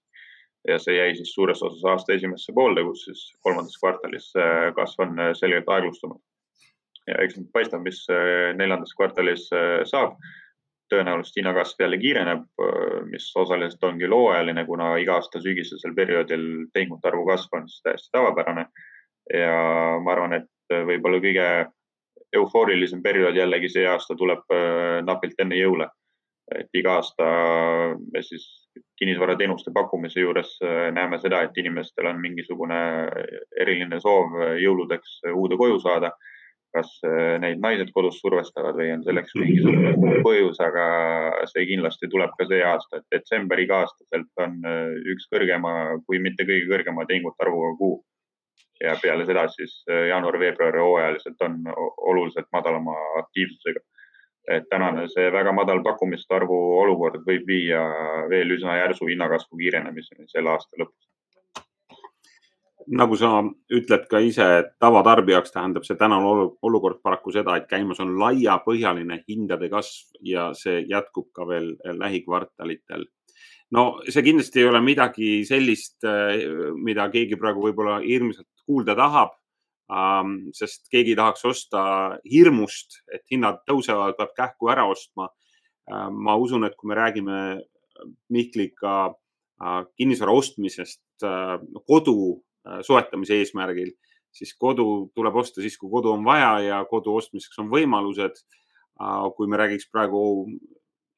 ja 0.67 0.77
see 0.79 0.95
jäi 0.97 1.15
siis 1.15 1.33
suures 1.33 1.63
osas 1.63 1.83
aasta 1.89 2.13
esimesse 2.13 2.53
poolde, 2.53 2.83
kus 2.83 3.03
siis 3.05 3.25
kolmandas 3.41 3.77
kvartalis 3.81 4.31
kasv 4.77 5.03
on 5.07 5.19
selgelt 5.41 5.69
aeglustunud 5.69 6.21
ja 7.09 7.19
eks 7.23 7.37
nüüd 7.37 7.51
paistab, 7.53 7.83
mis 7.85 8.01
äh, 8.11 8.51
neljandas 8.57 8.95
kvartalis 8.97 9.47
äh, 9.53 9.83
saab. 9.89 10.17
tõenäoliselt 10.93 11.39
hinnakasv 11.39 11.79
jälle 11.81 11.97
kiireneb, 11.97 12.43
äh, 12.61 12.97
mis 13.09 13.31
osaliselt 13.41 13.83
ongi 13.83 14.07
looajaline, 14.07 14.65
kuna 14.67 14.91
iga 15.01 15.15
aasta 15.17 15.41
sügisesel 15.41 15.95
perioodil 15.97 16.43
tehingute 16.73 17.09
arvu 17.09 17.25
kasv 17.25 17.57
on 17.57 17.65
siis 17.69 17.81
täiesti 17.83 18.11
tavapärane. 18.13 18.67
ja 19.33 19.53
ma 20.05 20.11
arvan, 20.13 20.33
et 20.33 20.75
võib-olla 20.85 21.17
kõige 21.17 21.47
eufoorilisem 22.37 23.01
periood 23.01 23.35
jällegi 23.35 23.71
see 23.73 23.87
aasta 23.89 24.13
tuleb 24.15 24.53
napilt 25.05 25.41
enne 25.41 25.57
jõule. 25.57 25.89
et 26.55 26.69
iga 26.77 26.99
aasta 26.99 27.25
me 28.13 28.21
siis 28.21 28.45
kinnisvarateenuste 29.01 29.71
pakkumise 29.73 30.19
juures 30.19 30.59
näeme 30.93 31.17
seda, 31.19 31.41
et 31.41 31.57
inimestel 31.57 32.05
on 32.05 32.21
mingisugune 32.21 32.77
eriline 33.61 33.99
soov 33.99 34.37
jõuludeks 34.61 35.23
uude 35.33 35.57
koju 35.57 35.79
saada 35.79 36.11
kas 36.75 36.91
äh, 37.07 37.35
neid 37.41 37.61
naised 37.63 37.91
kodus 37.95 38.17
survestavad 38.21 38.75
või 38.79 38.89
on 38.95 39.03
selleks 39.05 39.35
mingisugune 39.39 40.19
põhjus, 40.25 40.59
aga 40.63 40.87
see 41.51 41.63
kindlasti 41.71 42.09
tuleb 42.11 42.33
ka 42.39 42.47
see 42.49 42.61
aasta, 42.67 42.99
et 42.99 43.15
detsember 43.15 43.61
iga-aastaselt 43.63 44.43
on 44.45 44.59
äh, 44.67 44.91
üks 45.13 45.29
kõrgema, 45.31 45.73
kui 46.07 46.19
mitte 46.23 46.47
kõige 46.47 46.67
kõrgema 46.73 47.07
tehingute 47.09 47.47
arvuga 47.47 47.71
kuu. 47.79 47.95
ja 48.83 48.97
peale 49.01 49.23
seda 49.27 49.47
siis 49.53 49.73
äh, 49.89 50.07
jaanuar-veebruar 50.11 50.77
hooajaliselt 50.83 51.43
on 51.47 51.61
oluliselt 52.11 52.51
madalama 52.53 52.95
aktiivsusega. 53.23 53.79
et 54.55 54.67
tänane 54.69 55.07
see 55.09 55.31
väga 55.33 55.51
madal 55.57 55.79
pakkumiste 55.83 56.35
arvu 56.35 56.57
olukord 56.81 57.23
võib 57.25 57.47
viia 57.47 57.81
veel 58.29 58.51
üsna 58.57 58.75
järsu 58.77 59.07
hinnakasvu 59.09 59.57
kiirenemiseni 59.57 60.27
selle 60.29 60.51
aasta 60.51 60.81
lõpus 60.81 61.14
nagu 62.87 63.17
sa 63.17 63.39
ütled 63.73 64.05
ka 64.09 64.19
ise, 64.23 64.45
et 64.61 64.71
tavatarbijaks 64.81 65.53
tähendab 65.53 65.85
see 65.87 65.97
tänane 65.99 66.27
olukord 66.65 67.01
paraku 67.03 67.33
seda, 67.33 67.57
et 67.57 67.67
käimas 67.69 67.99
on 68.03 68.15
laiapõhjaline 68.19 69.21
hindade 69.27 69.69
kasv 69.71 70.19
ja 70.25 70.49
see 70.57 70.83
jätkub 70.89 71.31
ka 71.35 71.47
veel 71.49 71.73
lähikvartalitel. 71.85 73.07
no 73.71 73.85
see 74.09 74.23
kindlasti 74.23 74.61
ei 74.61 74.69
ole 74.69 74.81
midagi 74.81 75.29
sellist, 75.45 76.05
mida 76.77 77.09
keegi 77.09 77.39
praegu 77.41 77.65
võib-olla 77.65 77.99
hirmsalt 78.05 78.49
kuulda 78.65 78.95
tahab. 78.95 79.35
sest 80.53 80.89
keegi 80.89 81.13
ei 81.13 81.15
tahaks 81.19 81.45
osta 81.45 82.17
hirmust, 82.31 83.01
et 83.13 83.21
hinnad 83.31 83.61
tõusevad, 83.69 84.17
peab 84.17 84.33
kähku 84.35 84.69
ära 84.69 84.85
ostma. 84.85 85.29
ma 86.11 86.35
usun, 86.35 86.65
et 86.65 86.75
kui 86.75 86.89
me 86.89 86.95
räägime 86.95 87.61
Mihkliga 88.29 89.13
kinnisvara 89.95 90.31
ostmisest 90.31 91.01
kodu 91.87 92.17
Äh, 92.25 92.44
soetamise 92.85 93.39
eesmärgil, 93.41 93.91
siis 94.35 94.53
kodu 94.59 95.09
tuleb 95.15 95.35
osta 95.41 95.63
siis, 95.63 95.77
kui 95.79 95.91
kodu 95.91 96.13
on 96.15 96.25
vaja 96.25 96.53
ja 96.63 96.79
kodu 96.89 97.15
ostmiseks 97.19 97.59
on 97.63 97.71
võimalused. 97.71 98.41
Äh, 98.95 99.25
kui 99.35 99.47
me 99.51 99.59
räägiks 99.59 99.89
praegu 99.91 100.21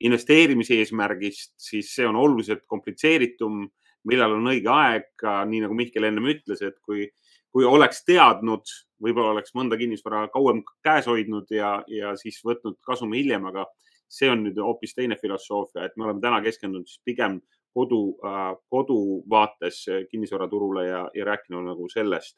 investeerimise 0.02 0.78
eesmärgist, 0.82 1.54
siis 1.62 1.92
see 1.96 2.06
on 2.08 2.18
oluliselt 2.18 2.66
komplitseeritum, 2.70 3.66
millal 4.10 4.36
on 4.38 4.50
õige 4.52 4.70
aeg, 4.72 5.08
nii 5.50 5.64
nagu 5.64 5.78
Mihkel 5.78 6.06
ennem 6.08 6.30
ütles, 6.34 6.62
et 6.66 6.78
kui, 6.86 7.08
kui 7.54 7.66
oleks 7.66 8.04
teadnud, 8.06 8.70
võib-olla 9.04 9.34
oleks 9.36 9.56
mõnda 9.58 9.78
kinnisvara 9.78 10.28
kauem 10.34 10.62
käes 10.86 11.10
hoidnud 11.10 11.50
ja, 11.54 11.80
ja 11.90 12.14
siis 12.18 12.38
võtnud 12.46 12.78
kasumi 12.86 13.24
hiljem, 13.24 13.50
aga 13.50 13.66
see 14.08 14.30
on 14.32 14.46
nüüd 14.46 14.62
hoopis 14.62 14.94
teine 14.98 15.18
filosoofia, 15.22 15.86
et 15.86 15.98
me 15.98 16.06
oleme 16.08 16.22
täna 16.24 16.40
keskendunud 16.46 16.88
siis 16.88 17.02
pigem 17.06 17.42
äh, 17.42 17.57
kodu 17.78 19.02
vaates 19.30 19.84
kinnisvaraturule 20.12 20.88
ja, 20.88 21.04
ja 21.14 21.28
rääkinud 21.28 21.68
nagu 21.68 21.90
sellest. 21.94 22.38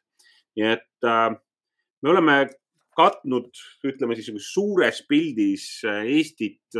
nii 0.58 0.66
et 0.74 1.08
äh, 1.08 1.30
me 2.02 2.12
oleme 2.14 2.36
katnud, 3.00 3.50
ütleme 3.88 4.18
siis 4.18 4.32
nagu 4.32 4.42
suures 4.44 5.02
pildis 5.08 5.68
äh, 5.88 6.04
Eestit 6.18 6.78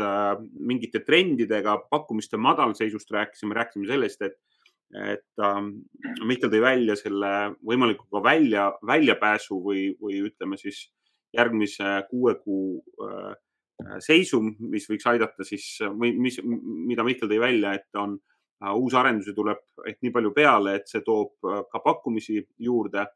mingite 0.58 1.00
trendidega, 1.06 1.78
pakkumiste 1.90 2.40
madalseisust 2.40 3.12
rääkisime, 3.14 3.56
rääkisime 3.56 3.88
sellest, 3.88 4.24
et, 4.26 4.36
et 5.14 5.44
äh, 5.46 5.60
Mihkel 6.26 6.52
tõi 6.52 6.64
välja 6.64 6.98
selle 7.00 7.34
võimaliku 7.66 8.08
ka 8.10 8.24
välja, 8.26 8.70
väljapääsu 8.86 9.60
või, 9.64 9.86
või 10.02 10.24
ütleme 10.28 10.60
siis 10.60 10.88
järgmise 11.36 12.00
kuue 12.10 12.34
kuu 12.42 12.82
äh, 13.06 13.32
seisu, 14.04 14.42
mis 14.42 14.84
võiks 14.90 15.06
aidata 15.08 15.46
siis 15.46 15.78
või 15.94 16.12
mis, 16.18 16.36
mida 16.44 17.06
Mihkel 17.06 17.30
tõi 17.30 17.40
välja, 17.40 17.78
et 17.78 18.02
on 18.02 18.18
äh, 18.18 18.29
uusi 18.60 18.96
arendusi 18.96 19.34
tuleb 19.36 19.60
ehk 19.88 20.00
nii 20.04 20.12
palju 20.14 20.32
peale, 20.36 20.76
et 20.76 20.90
see 20.90 21.02
toob 21.06 21.48
äh, 21.48 21.62
ka 21.72 21.80
pakkumisi 21.84 22.42
juurde. 22.60 23.06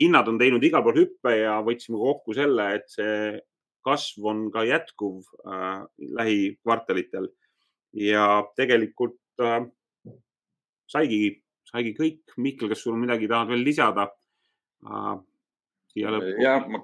hinnad 0.00 0.28
on 0.28 0.38
teinud 0.38 0.64
igal 0.64 0.82
pool 0.84 0.98
hüppe 0.98 1.32
ja 1.38 1.56
võtsime 1.64 1.96
kokku 1.96 2.34
selle, 2.36 2.66
et 2.76 2.88
see 2.92 3.38
kasv 3.86 4.26
on 4.28 4.42
ka 4.52 4.64
jätkuv 4.66 5.22
äh, 5.46 5.84
lähikvartalitel 6.18 7.30
ja 7.96 8.42
tegelikult 8.56 9.20
äh, 9.40 9.62
saigi, 10.88 11.20
saigi 11.64 11.94
kõik. 11.96 12.36
Mihkel, 12.36 12.68
kas 12.68 12.84
sul 12.84 12.98
midagi 13.00 13.28
tahad 13.30 13.52
veel 13.54 13.64
lisada 13.64 14.10
äh,? 14.84 15.16
jah, 15.96 16.68
ma 16.68 16.82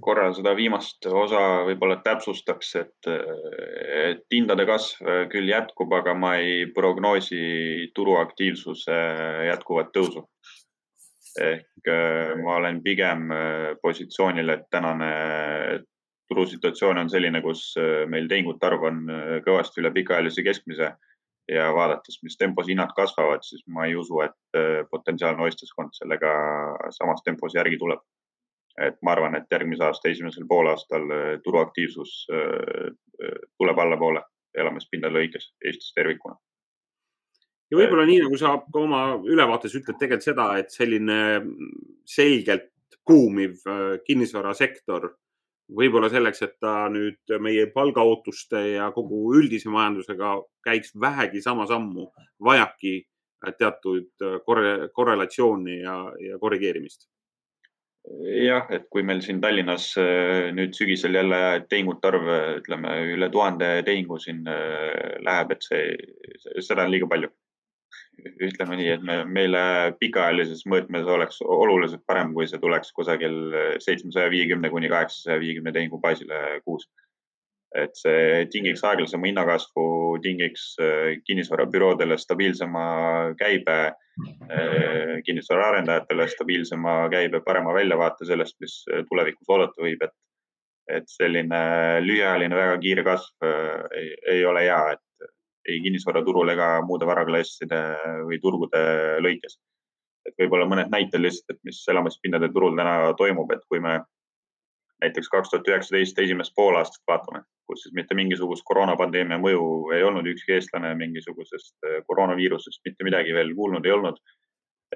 korra 0.00 0.28
seda 0.36 0.54
viimast 0.56 1.06
osa 1.10 1.40
võib-olla 1.68 1.98
täpsustaks, 2.04 2.70
et, 2.80 3.08
et 3.08 4.24
hindade 4.34 4.66
kasv 4.68 5.28
küll 5.32 5.50
jätkub, 5.50 5.92
aga 5.96 6.14
ma 6.18 6.34
ei 6.42 6.66
prognoosi 6.74 7.90
turuaktiivsuse 7.94 8.98
jätkuvat 9.50 9.92
tõusu. 9.96 10.26
ehk 11.38 11.86
äh, 11.86 12.32
ma 12.42 12.56
olen 12.58 12.80
pigem 12.82 13.28
äh, 13.30 13.76
positsioonil, 13.82 14.48
et 14.50 14.64
tänane 14.70 15.10
turusituatsioon 16.28 16.98
on 16.98 17.10
selline, 17.10 17.42
kus 17.44 17.76
äh, 17.78 18.08
meil 18.10 18.26
tehingute 18.28 18.66
arv 18.66 18.88
on 18.90 19.04
kõvasti 19.44 19.78
üle 19.82 19.92
pikaajalise 19.94 20.42
keskmise 20.42 20.90
ja 21.48 21.68
vaadates, 21.72 22.18
mis 22.22 22.36
tempos 22.36 22.66
hinnad 22.66 22.90
kasvavad, 22.96 23.44
siis 23.46 23.62
ma 23.68 23.86
ei 23.86 23.94
usu, 23.96 24.18
et 24.20 24.58
potentsiaalne 24.90 25.46
ostjaskond 25.46 25.94
sellega 25.96 26.32
samas 26.96 27.22
tempos 27.24 27.54
järgi 27.54 27.78
tuleb 27.78 28.02
et 28.86 28.98
ma 29.02 29.14
arvan, 29.14 29.36
et 29.38 29.50
järgmise 29.52 29.84
aasta 29.84 30.10
esimesel 30.10 30.46
poolaastal 30.48 31.06
äh, 31.14 31.30
turuaktiivsus 31.44 32.26
äh, 32.32 32.90
äh, 33.24 33.38
tuleb 33.58 33.78
allapoole 33.84 34.22
elamispindade 34.58 35.14
lõikes 35.14 35.52
Eestis 35.64 35.92
tervikuna. 35.96 36.36
ja 37.70 37.76
võib-olla 37.76 38.06
nii 38.08 38.22
nagu 38.24 38.38
sa 38.40 38.54
ka 38.64 38.80
oma 38.80 39.02
ülevaates 39.28 39.74
ütled 39.76 39.98
tegelikult 40.00 40.24
seda, 40.24 40.48
et 40.58 40.72
selline 40.72 41.18
selgelt 42.08 42.70
buumiv 43.08 43.60
kinnisvarasektor 44.06 45.10
võib-olla 45.76 46.08
selleks, 46.12 46.40
et 46.44 46.56
ta 46.60 46.88
nüüd 46.92 47.36
meie 47.44 47.66
palgaootuste 47.72 48.62
ja 48.72 48.88
kogu 48.96 49.34
üldise 49.36 49.68
majandusega 49.72 50.38
käiks 50.64 50.94
vähegi 50.96 51.42
sama 51.44 51.66
sammu, 51.68 52.08
vajabki 52.44 52.94
teatud 53.60 54.26
korre, 54.46 54.88
korrelatsiooni 54.96 55.80
ja, 55.82 55.98
ja 56.24 56.40
korrigeerimist 56.40 57.06
jah, 58.44 58.68
et 58.74 58.86
kui 58.92 59.02
meil 59.06 59.20
siin 59.24 59.40
Tallinnas 59.42 59.90
äh, 60.00 60.48
nüüd 60.54 60.76
sügisel 60.76 61.18
jälle 61.18 61.40
tehingute 61.70 62.10
arv, 62.10 62.30
ütleme 62.60 62.94
üle 63.14 63.28
tuhande 63.32 63.70
tehingu 63.86 64.18
siin 64.22 64.46
äh, 64.48 65.18
läheb, 65.24 65.52
et 65.54 65.66
see, 65.66 65.84
seda 66.64 66.86
on 66.86 66.94
liiga 66.94 67.10
palju. 67.10 67.32
ütleme 68.42 68.74
nii, 68.80 68.88
et 68.96 69.02
me, 69.06 69.20
meile 69.24 69.60
pikaajalises 70.00 70.64
mõõtmes 70.66 71.06
oleks 71.06 71.36
oluliselt 71.42 72.02
parem, 72.06 72.32
kui 72.34 72.48
see 72.50 72.58
tuleks 72.58 72.90
kusagil 72.92 73.36
seitsmesaja 73.84 74.32
viiekümne 74.32 74.70
kuni 74.72 74.90
kaheksasaja 74.90 75.38
viiekümne 75.38 75.72
tehingu 75.76 76.00
baasile 76.02 76.58
kuus 76.64 76.88
et 77.76 77.96
see 77.98 78.46
tingiks 78.52 78.82
aeglasema 78.86 79.28
hinnakasvu, 79.28 79.84
tingiks 80.24 80.70
äh, 80.80 81.18
kinnisvarabüroodele 81.26 82.16
stabiilsema 82.18 82.84
käibe, 83.38 83.76
äh, 84.48 85.18
kinnisvaraarendajatele 85.26 86.28
stabiilsema 86.32 86.96
käibe, 87.12 87.42
parema 87.44 87.74
väljavaate 87.76 88.28
sellest, 88.28 88.56
mis 88.64 88.80
äh, 88.92 89.04
tulevikus 89.10 89.52
oodata 89.52 89.84
võib, 89.84 90.04
et, 90.06 90.16
et 90.98 91.08
selline 91.12 91.60
lühiajaline 92.04 92.56
väga 92.56 92.78
kiire 92.80 93.04
kasv 93.04 93.44
ei, 93.44 94.14
ei 94.36 94.44
ole 94.48 94.64
hea, 94.64 94.82
et 94.96 95.28
ei 95.68 95.82
kinnisvaraturul 95.84 96.48
ega 96.54 96.78
muude 96.88 97.06
varaklasside 97.06 97.82
või 98.24 98.38
turgude 98.40 98.80
lõikes. 99.20 99.58
et 100.28 100.34
võib-olla 100.40 100.64
mõned 100.68 100.88
näited 100.92 101.20
lihtsalt, 101.20 101.56
et 101.56 101.60
mis 101.64 101.82
elamispindade 101.88 102.48
turul 102.52 102.76
täna 102.76 103.12
toimub, 103.16 103.52
et 103.52 103.60
kui 103.68 103.80
me 103.80 103.98
näiteks 105.02 105.28
kaks 105.28 105.50
tuhat 105.50 105.68
üheksateist 105.68 106.18
esimest 106.18 106.54
poolaastat 106.56 107.02
vaatame, 107.06 107.42
kus 107.66 107.84
siis 107.84 107.94
mitte 107.94 108.16
mingisugust 108.18 108.64
koroonapandeemia 108.66 109.38
mõju 109.42 109.62
ei 109.94 110.02
olnud, 110.06 110.26
ükski 110.32 110.56
eestlane 110.56 110.94
mingisugusest 110.98 111.74
äh, 111.86 112.00
koroonaviirusest 112.10 112.82
mitte 112.88 113.06
midagi 113.06 113.34
veel 113.34 113.54
kuulnud 113.54 113.86
ei 113.86 113.94
olnud. 113.98 114.20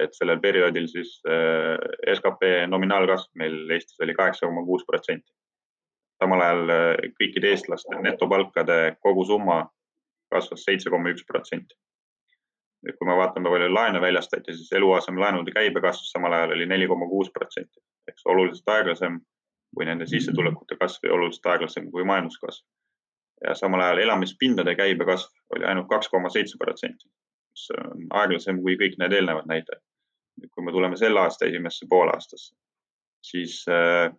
et 0.00 0.14
sellel 0.16 0.38
perioodil 0.40 0.86
siis 0.88 1.18
äh, 1.28 1.76
skp 2.16 2.46
nominaalkasv 2.72 3.28
meil 3.36 3.70
Eestis 3.70 4.00
oli 4.00 4.14
kaheksa 4.16 4.46
koma 4.46 4.64
kuus 4.64 4.84
protsenti. 4.88 5.30
samal 6.22 6.40
ajal 6.40 6.70
äh, 6.70 7.12
kõikide 7.20 7.52
eestlaste 7.52 8.00
netopalkade 8.00 8.96
kogusumma 9.00 9.66
kasvas 10.32 10.64
seitse 10.64 10.90
koma 10.90 11.12
üks 11.12 11.26
protsenti. 11.28 11.76
nüüd, 12.82 12.96
kui 12.98 13.06
me 13.06 13.18
vaatame, 13.20 13.50
palju 13.52 13.68
laene 13.74 14.00
väljastati, 14.00 14.56
siis 14.56 14.72
eluasemelaenude 14.72 15.52
käibekasv 15.54 16.08
samal 16.08 16.32
ajal 16.32 16.56
oli 16.56 16.66
neli 16.66 16.88
koma 16.90 17.06
kuus 17.06 17.30
protsenti, 17.30 17.78
eks 18.10 18.26
oluliselt 18.26 18.74
aeglasem 18.74 19.20
või 19.78 19.88
nende 19.88 20.06
sissetulekute 20.06 20.76
kasv 20.80 21.06
oli 21.06 21.14
oluliselt 21.16 21.46
aeglasem 21.52 21.90
kui 21.90 22.04
majanduskasv. 22.04 22.64
ja 23.46 23.54
samal 23.58 23.80
ajal 23.80 23.98
elamispindade 23.98 24.74
käibekasv 24.78 25.56
oli 25.56 25.64
ainult 25.64 25.88
kaks 25.88 26.08
koma 26.08 26.28
seitse 26.30 26.58
protsenti, 26.58 27.08
mis 27.50 27.70
on 27.76 28.04
aeglasem 28.20 28.60
kui 28.62 28.76
kõik 28.80 28.98
need 28.98 29.12
eelnevad 29.12 29.48
näitajad. 29.50 29.82
kui 30.50 30.64
me 30.64 30.72
tuleme 30.72 30.96
selle 30.96 31.20
aasta 31.20 31.46
esimesse 31.46 31.86
poolaastasse, 31.88 32.54
siis 33.22 33.64
äh, 33.68 34.12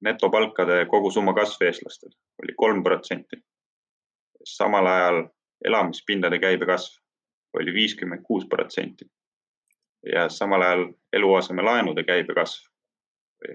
netopalkade 0.00 0.84
kogusumma 0.90 1.34
kasv 1.34 1.62
eestlastel 1.62 2.10
oli 2.42 2.54
kolm 2.56 2.82
protsenti. 2.82 3.36
samal 4.44 4.86
ajal 4.86 5.28
elamispindade 5.64 6.38
käibekasv 6.38 7.02
oli 7.58 7.74
viiskümmend 7.74 8.22
kuus 8.22 8.46
protsenti. 8.46 9.04
ja 10.14 10.28
samal 10.28 10.62
ajal 10.62 10.88
eluasemelaenude 11.12 12.04
käibekasv 12.04 12.75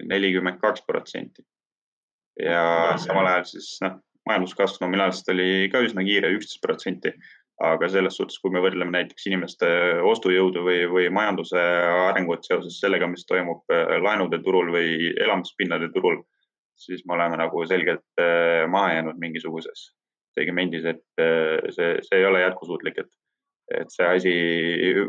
nelikümmend 0.08 0.60
kaks 0.62 0.84
protsenti. 0.86 1.44
ja 2.40 2.94
samal 2.96 3.28
ajal 3.28 3.44
siis 3.44 3.76
noh, 3.84 3.98
majanduskasv 4.28 4.80
nominaalselt 4.84 5.28
oli 5.34 5.68
ka 5.72 5.82
üsna 5.84 6.04
kiire, 6.06 6.32
üksteist 6.36 6.62
protsenti. 6.64 7.12
aga 7.62 7.86
selles 7.92 8.16
suhtes, 8.16 8.38
kui 8.42 8.50
me 8.50 8.58
võrdleme 8.64 8.90
näiteks 8.90 9.26
inimeste 9.28 9.68
ostujõudu 10.08 10.64
või, 10.66 10.78
või 10.90 11.04
majanduse 11.14 11.60
arengut 12.08 12.42
seoses 12.48 12.78
sellega, 12.80 13.06
mis 13.06 13.22
toimub 13.28 13.70
äh, 13.70 14.00
laenude 14.02 14.40
turul 14.42 14.72
või 14.74 15.12
elamispinnade 15.12 15.92
turul, 15.94 16.16
siis 16.74 17.04
me 17.06 17.14
oleme 17.14 17.38
nagu 17.38 17.62
selgelt 17.68 18.02
äh, 18.18 18.64
maha 18.72 18.96
jäänud 18.96 19.20
mingisuguses 19.20 19.92
segmendis, 20.34 20.88
et 20.88 21.22
äh, 21.22 21.60
see, 21.76 21.92
see 22.08 22.18
ei 22.18 22.26
ole 22.26 22.40
jätkusuutlik, 22.42 22.98
et 23.04 23.10
et 23.70 23.92
see 23.94 24.06
asi 24.06 24.32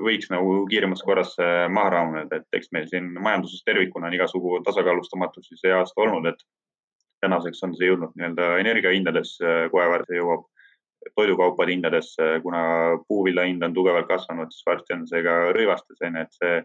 võiks 0.04 0.30
nagu 0.32 0.64
kiiremas 0.70 1.04
korras 1.06 1.34
äh, 1.42 1.66
maha 1.74 1.94
rahuneda, 1.98 2.40
et 2.40 2.60
eks 2.60 2.72
meil 2.76 2.88
siin 2.92 3.10
majanduses 3.18 3.64
tervikuna 3.66 4.10
on 4.10 4.18
igasugu 4.18 4.60
tasakaalustamatusi 4.68 5.58
see 5.60 5.74
aasta 5.74 6.06
olnud, 6.06 6.30
et 6.30 6.46
tänaseks 7.24 7.64
on 7.66 7.76
see 7.78 7.90
jõudnud 7.90 8.14
nii-öelda 8.18 8.50
energiahindades, 8.64 9.36
äh, 9.44 9.66
kohe 9.74 9.90
varsti 9.96 10.20
jõuab 10.20 10.48
toidukaupade 11.18 11.74
hindadesse, 11.74 12.30
kuna 12.44 12.62
puuvilja 13.10 13.44
hind 13.50 13.64
on 13.66 13.74
tugevalt 13.76 14.08
kasvanud, 14.08 14.54
siis 14.54 14.66
varsti 14.70 14.96
on 14.96 15.04
see 15.10 15.24
ka 15.26 15.36
rõivastes 15.58 16.06
onju, 16.08 16.24
et 16.24 16.38
see 16.38 16.62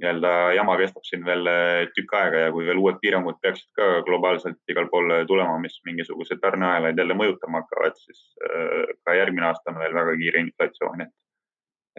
nii-öelda 0.00 0.32
jama 0.56 0.76
kestab 0.80 1.06
siin 1.06 1.24
veel 1.26 1.46
eh, 1.50 1.86
tükk 1.94 2.14
aega 2.18 2.44
ja 2.46 2.52
kui 2.54 2.66
veel 2.66 2.80
uued 2.82 2.98
piirangud 3.02 3.38
peaksid 3.42 3.68
ka 3.78 3.88
globaalselt 4.06 4.72
igal 4.72 4.88
pool 4.92 5.12
tulema, 5.28 5.58
mis 5.62 5.78
mingisuguseid 5.86 6.40
tarneahelaid 6.42 6.98
jälle 6.98 7.16
mõjutama 7.18 7.62
hakkavad, 7.62 7.98
siis 8.00 8.22
eh, 8.48 8.94
ka 9.04 9.16
järgmine 9.18 9.50
aasta 9.50 9.74
on 9.74 9.82
veel 9.82 9.96
väga 9.96 10.16
kiire 10.22 10.46
inflatsioon, 10.46 11.06
et 11.06 11.16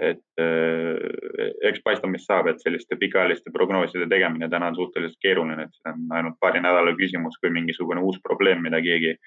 et 0.02 0.40
eh, 0.40 1.52
eks 1.70 1.82
paistab, 1.86 2.10
mis 2.14 2.26
saab, 2.26 2.48
et 2.48 2.62
selliste 2.64 2.96
pikaajaliste 2.98 3.52
prognooside 3.54 4.08
tegemine 4.10 4.50
täna 4.50 4.72
on 4.72 4.78
suhteliselt 4.80 5.20
keeruline, 5.22 5.68
et 5.68 5.78
see 5.78 5.92
on 5.92 6.16
ainult 6.18 6.40
paari 6.40 6.64
nädala 6.64 6.96
küsimus, 6.98 7.38
kui 7.42 7.52
mingisugune 7.54 8.02
uus 8.02 8.18
probleem, 8.24 8.64
mida 8.64 8.82
keegi 8.82 9.18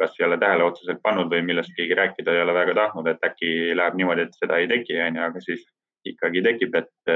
kas 0.00 0.14
ei 0.16 0.26
ole 0.26 0.38
tähele 0.40 0.64
otseselt 0.64 1.00
pannud 1.04 1.28
või 1.32 1.42
millest 1.44 1.74
keegi 1.76 1.96
rääkida 1.98 2.32
ei 2.32 2.42
ole 2.44 2.54
väga 2.56 2.74
tahtnud, 2.78 3.08
et 3.10 3.24
äkki 3.26 3.50
läheb 3.76 3.98
niimoodi, 4.00 4.28
et 4.28 4.38
seda 4.38 4.56
ei 4.60 4.68
teki, 4.70 4.96
onju, 5.06 5.24
aga 5.26 5.42
siis 5.44 5.66
ikkagi 6.08 6.40
tekib, 6.46 6.78
et 6.80 7.10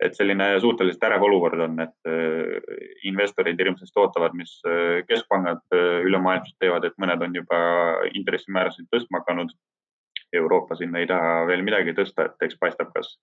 et 0.00 0.16
selline 0.16 0.46
suhteliselt 0.60 1.02
ärev 1.08 1.24
olukord 1.26 1.60
on, 1.60 1.80
et 1.84 2.08
äh, 2.08 2.76
investorid 3.08 3.58
hirmsasti 3.60 4.00
ootavad, 4.00 4.36
mis 4.38 4.56
äh, 4.68 5.02
keskpangad 5.08 5.60
äh, 5.76 6.00
ülemaailmselt 6.08 6.56
teevad, 6.62 6.86
et 6.88 6.96
mõned 7.00 7.24
on 7.26 7.36
juba 7.36 7.58
intressimäärasid 8.16 8.88
tõstma 8.94 9.20
hakanud. 9.22 9.52
Euroopa 10.36 10.76
sinna 10.78 11.02
ei 11.02 11.08
taha 11.10 11.44
veel 11.48 11.64
midagi 11.66 11.92
tõsta, 11.96 12.28
et 12.28 12.44
eks 12.46 12.58
paistab, 12.60 12.92
kas, 12.94 13.16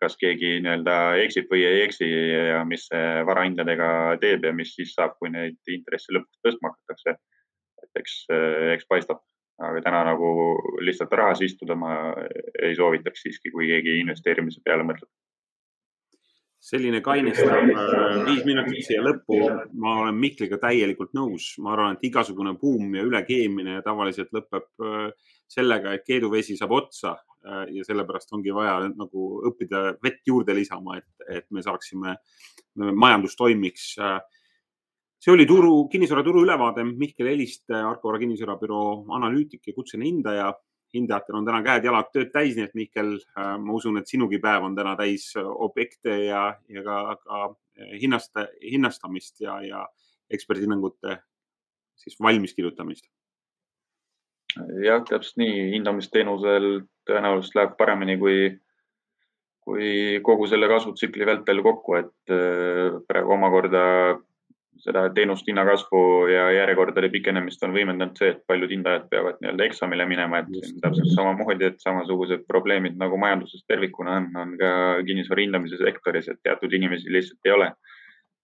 kas 0.00 0.14
keegi 0.16 0.54
nii-öelda 0.64 0.94
eksib 1.20 1.50
või 1.52 1.66
ei 1.68 1.82
eksi 1.84 2.08
ja 2.08 2.62
mis 2.64 2.86
see 2.88 3.10
varahindadega 3.28 3.88
teeb 4.22 4.46
ja 4.48 4.54
mis 4.56 4.72
siis 4.72 4.94
saab, 4.96 5.18
kui 5.20 5.28
neid 5.34 5.58
intresse 5.68 6.14
lõpuks 6.16 6.40
tõstma 6.46 6.72
hakatakse. 6.72 7.18
et 7.82 8.00
eks, 8.00 8.14
eks 8.78 8.88
paistab, 8.88 9.20
aga 9.60 9.82
täna 9.84 10.00
nagu 10.14 10.32
lihtsalt 10.80 11.12
rahas 11.12 11.44
istuda 11.44 11.76
ma 11.76 11.92
ei 12.62 12.72
soovitaks 12.78 13.26
siiski, 13.26 13.52
kui 13.52 13.68
keegi 13.68 13.98
investeerimise 14.00 14.64
peale 14.64 14.88
mõtleb 14.88 15.10
selline 16.62 17.00
kainestav 17.02 17.56
äh, 17.58 18.20
viis 18.28 18.44
minutit 18.46 18.86
siia 18.86 19.02
lõppu. 19.02 19.38
ma 19.82 19.96
olen 20.04 20.18
Mihkliga 20.22 20.60
täielikult 20.62 21.10
nõus, 21.18 21.56
ma 21.62 21.74
arvan, 21.74 21.96
et 21.96 22.06
igasugune 22.06 22.54
buum 22.60 22.94
ja 22.94 23.02
ülekeemine 23.08 23.80
tavaliselt 23.82 24.30
lõpeb 24.36 24.68
äh, 24.86 25.08
sellega, 25.50 25.96
et 25.96 26.06
keeduvesi 26.06 26.56
saab 26.58 26.76
otsa 26.78 27.16
äh, 27.16 27.64
ja 27.74 27.86
sellepärast 27.88 28.30
ongi 28.38 28.54
vaja 28.54 28.78
nagu 28.92 29.32
õppida 29.50 29.96
vett 30.04 30.22
juurde 30.26 30.54
lisama, 30.54 31.00
et, 31.02 31.26
et 31.40 31.48
me 31.50 31.64
saaksime, 31.66 32.14
majandus 32.78 33.34
toimiks. 33.36 33.90
see 35.22 35.32
oli 35.32 35.44
turu, 35.46 35.88
kinnisvaraturu 35.92 36.40
ülevaade. 36.46 36.86
Mihkel 36.86 37.28
Eliste, 37.34 37.74
Arko 37.74 38.08
Vara 38.08 38.22
kinnisvarabüroo 38.22 39.12
analüütik 39.18 39.66
ja 39.66 39.74
kutseline 39.76 40.08
hindaja 40.08 40.46
hindajatel 40.94 41.38
on 41.38 41.46
täna 41.46 41.62
käed-jalad 41.64 42.10
tööd 42.12 42.30
täis, 42.34 42.56
nii 42.56 42.66
et 42.68 42.76
Mihkel, 42.76 43.14
äh, 43.38 43.54
ma 43.60 43.76
usun, 43.76 43.98
et 44.00 44.10
sinugi 44.10 44.40
päev 44.42 44.66
on 44.68 44.76
täna 44.76 44.94
täis 44.98 45.30
äh, 45.38 45.48
objekte 45.66 46.18
ja, 46.26 46.44
ja 46.68 46.84
ka, 46.86 46.98
ka 47.22 47.42
äh, 47.48 47.94
hinnasta, 48.02 48.46
hinnastamist 48.62 49.40
ja, 49.44 49.58
ja 49.64 49.86
eksperthinnangute 50.32 51.18
siis 52.02 52.18
valmis 52.20 52.54
kirjutamist. 52.56 53.06
jah, 54.84 55.00
täpselt 55.08 55.38
nii, 55.40 55.70
hindamisteenusel 55.76 56.82
tõenäoliselt 57.08 57.56
läheb 57.56 57.76
paremini 57.78 58.18
kui, 58.20 58.36
kui 59.64 59.86
kogu 60.24 60.48
selle 60.50 60.68
kasvutsükli 60.68 61.26
vältel 61.28 61.62
kokku, 61.64 61.96
et 62.00 62.34
praegu 63.08 63.32
omakorda 63.32 63.84
seda 64.80 65.04
teenust 65.14 65.46
hinnakasvu 65.48 66.00
ja 66.32 66.46
järjekordade 66.56 67.10
pikenemist 67.12 67.62
on 67.66 67.74
võimendanud 67.76 68.18
see, 68.18 68.32
et 68.32 68.42
paljud 68.48 68.72
hindajad 68.72 69.08
peavad 69.12 69.38
nii-öelda 69.42 69.66
eksamile 69.68 70.06
minema, 70.08 70.42
et 70.42 70.70
täpselt 70.82 71.12
samamoodi, 71.14 71.68
et 71.68 71.80
samasugused 71.84 72.46
probleemid 72.48 72.96
nagu 73.00 73.18
majanduses 73.20 73.64
tervikuna 73.68 74.18
on, 74.20 74.28
on 74.42 74.54
ka 74.60 74.72
kinnisvara 75.06 75.44
hindamise 75.44 75.78
sektoris, 75.80 76.30
et 76.32 76.40
teatud 76.42 76.72
inimesi 76.72 77.12
lihtsalt 77.12 77.50
ei 77.50 77.56
ole. 77.58 77.72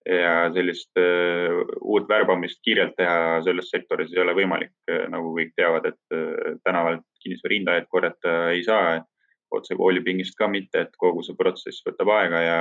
ja 0.09 0.49
sellist 0.55 0.97
uh, 0.97 1.59
uut 1.85 2.07
värbamist 2.09 2.62
kiirelt 2.64 2.95
teha 2.97 3.43
selles 3.45 3.66
sektoris 3.68 4.12
ei 4.14 4.22
ole 4.22 4.33
võimalik, 4.39 4.72
nagu 5.12 5.35
kõik 5.37 5.51
teavad, 5.59 5.91
et 5.91 6.16
uh, 6.16 6.55
tänavalt 6.64 7.05
kinnisvara 7.20 7.57
hindajaid 7.59 7.89
korjata 7.93 8.37
ei 8.55 8.64
saa. 8.64 9.03
otse 9.51 9.74
koolipingist 9.74 10.37
ka 10.37 10.45
mitte, 10.49 10.81
et 10.81 10.97
kogu 11.01 11.22
see 11.24 11.37
protsess 11.37 11.81
võtab 11.85 12.11
aega 12.12 12.41
ja 12.45 12.59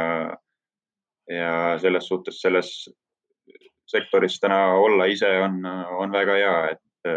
ja 1.27 1.77
selles 1.81 2.07
suhtes 2.07 2.39
selles 2.41 2.69
sektoris 3.87 4.39
täna 4.43 4.59
olla 4.75 5.07
ise 5.11 5.29
on, 5.43 5.63
on 6.01 6.11
väga 6.11 6.35
hea, 6.41 6.57
et, 6.73 7.11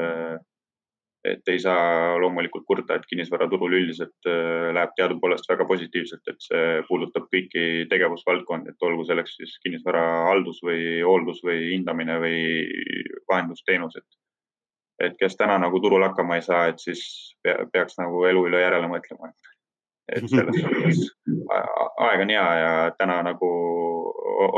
et 1.26 1.52
ei 1.52 1.60
saa 1.60 2.16
loomulikult 2.22 2.64
kurta, 2.68 2.96
et 2.96 3.08
kinnisvaraturul 3.10 3.76
üldiselt 3.80 4.30
äh, 4.30 4.70
läheb 4.76 4.94
teadupoolest 4.96 5.50
väga 5.50 5.66
positiivselt, 5.68 6.22
et 6.30 6.40
see 6.46 6.80
puudutab 6.88 7.28
kõiki 7.34 7.66
tegevusvaldkondi, 7.90 8.72
et 8.72 8.88
olgu 8.88 9.04
selleks 9.08 9.36
siis 9.40 9.58
kinnisvara 9.64 10.04
haldus 10.30 10.62
või 10.64 11.00
hooldus 11.04 11.44
või 11.46 11.74
hindamine 11.74 12.18
või 12.22 12.40
vahendusteenused. 13.28 14.06
et 15.00 15.14
kes 15.16 15.36
täna 15.36 15.56
nagu 15.58 15.78
turul 15.80 16.02
hakkama 16.04 16.36
ei 16.36 16.42
saa, 16.44 16.66
et 16.68 16.78
siis 16.78 17.02
peaks 17.72 17.96
nagu 17.98 18.24
elu 18.28 18.46
üle 18.50 18.60
järele 18.60 18.88
mõtlema 18.88 19.30
et 20.16 20.26
selles 20.30 20.58
suhtes 20.62 21.00
aeg 22.06 22.24
on 22.24 22.32
hea 22.34 22.46
ja 22.60 22.72
täna 22.98 23.20
nagu 23.26 23.50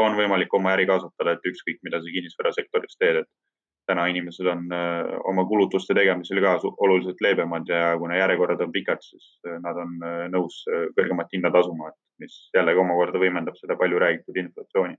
on 0.04 0.16
võimalik 0.18 0.54
oma 0.54 0.74
äri 0.76 0.86
kasvatada, 0.88 1.36
et 1.36 1.50
ükskõik, 1.52 1.80
mida 1.86 2.00
sa 2.00 2.14
kinnisvarasektoris 2.14 2.98
teed, 3.00 3.22
et 3.22 3.30
täna 3.86 4.06
inimesed 4.10 4.46
on 4.46 4.66
äh, 4.72 5.12
oma 5.28 5.44
kulutuste 5.48 5.94
tegemisel 5.98 6.40
ka 6.44 6.54
oluliselt 6.86 7.20
leebemad 7.24 7.68
ja 7.68 7.96
kuna 7.98 8.16
järjekorrad 8.16 8.60
on 8.62 8.72
pikad, 8.72 9.02
siis 9.02 9.26
äh, 9.46 9.58
nad 9.64 9.78
on 9.84 9.96
äh, 10.06 10.20
nõus 10.32 10.62
kõrgemat 10.98 11.32
hinda 11.34 11.50
tasuma, 11.54 11.90
mis 12.22 12.36
jällegi 12.54 12.82
omakorda 12.82 13.22
võimendab 13.22 13.58
seda 13.58 13.76
palju 13.80 13.98
räägitud 14.02 14.38
inflatsiooni. 14.44 14.96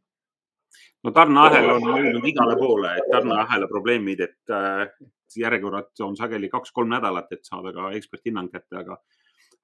no 1.04 1.12
tarneahel 1.16 1.70
on 1.78 1.90
jõudnud 1.90 2.28
igale 2.28 2.58
poole, 2.60 2.96
et 2.98 3.12
tarneahela 3.12 3.68
probleemid, 3.72 4.24
et 4.28 5.38
järjekorrad 5.38 6.06
on 6.06 6.18
sageli 6.18 6.50
kaks-kolm 6.50 6.90
nädalat, 6.90 7.32
et 7.32 7.46
saada 7.46 7.74
ka 7.74 7.92
eksperthinnang 7.98 8.52
kätte, 8.52 8.82
aga 8.82 8.98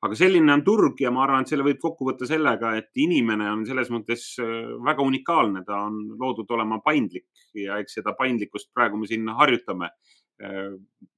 aga 0.05 0.15
selline 0.15 0.53
on 0.53 0.63
turg 0.63 1.01
ja 1.03 1.11
ma 1.11 1.25
arvan, 1.25 1.43
et 1.43 1.51
selle 1.51 1.65
võib 1.67 1.79
kokku 1.81 2.07
võtta 2.07 2.27
sellega, 2.29 2.71
et 2.79 3.03
inimene 3.03 3.49
on 3.51 3.65
selles 3.67 3.91
mõttes 3.91 4.31
äh, 4.39 4.71
väga 4.85 5.03
unikaalne, 5.05 5.65
ta 5.67 5.83
on 5.89 5.99
loodud 6.19 6.49
olema 6.55 6.79
paindlik 6.85 7.27
ja 7.57 7.79
eks 7.83 7.99
seda 7.99 8.15
paindlikkust 8.19 8.71
praegu 8.75 8.99
me 8.99 9.09
siin 9.09 9.27
harjutame. 9.35 9.91
Äh, 10.39 10.71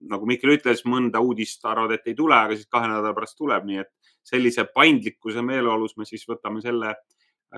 nagu 0.10 0.30
Mihkel 0.30 0.56
ütles, 0.56 0.82
mõnda 0.90 1.22
uudist 1.22 1.66
arvad, 1.70 1.94
et 1.98 2.10
ei 2.10 2.18
tule, 2.18 2.38
aga 2.38 2.58
siis 2.58 2.70
kahe 2.72 2.90
nädala 2.90 3.14
pärast 3.18 3.38
tuleb, 3.38 3.70
nii 3.70 3.84
et 3.84 4.14
sellise 4.26 4.66
paindlikkuse 4.74 5.46
meeleolus 5.46 5.98
me 5.98 6.08
siis 6.10 6.26
võtame 6.30 6.62
selle, 6.66 6.96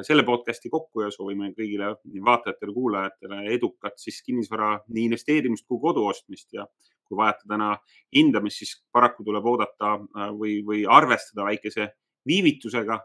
selle 0.04 0.26
podcast'i 0.28 0.72
kokku 0.74 1.06
ja 1.06 1.12
soovime 1.14 1.54
kõigile 1.56 1.94
vaatajatele, 2.26 2.76
kuulajatele 2.76 3.44
edukat 3.56 4.00
siis 4.02 4.20
kinnisvara 4.26 4.76
nii 4.90 5.08
investeerimist 5.12 5.68
kui 5.70 5.80
kodu 5.84 6.04
ostmist 6.10 6.52
ja 6.56 6.68
kui 7.14 7.22
vajate 7.22 7.50
täna 7.50 7.70
hindamist, 8.16 8.64
siis 8.64 8.76
paraku 8.94 9.26
tuleb 9.28 9.46
oodata 9.54 9.96
äh, 10.02 10.30
või, 10.36 10.60
või 10.66 10.84
arvestada 10.90 11.48
väikese 11.50 11.92
viivitusega. 12.28 13.02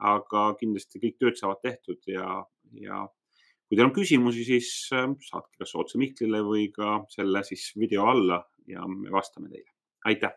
aga 0.00 0.42
kindlasti 0.56 0.96
kõik 0.96 1.16
tööd 1.20 1.36
saavad 1.36 1.58
tehtud 1.60 2.06
ja, 2.08 2.38
ja 2.80 3.02
kui 3.68 3.76
teil 3.76 3.84
on 3.84 3.92
küsimusi, 3.92 4.46
siis 4.48 4.70
äh, 4.96 5.10
saatke 5.28 5.60
kas 5.60 5.74
otse 5.76 6.00
Mihklile 6.00 6.40
või 6.46 6.70
ka 6.72 7.02
selle 7.12 7.44
siis 7.44 7.72
video 7.76 8.08
alla 8.08 8.40
ja 8.66 8.86
me 8.88 9.12
vastame 9.12 9.52
teile. 9.52 9.68
aitäh 10.08 10.32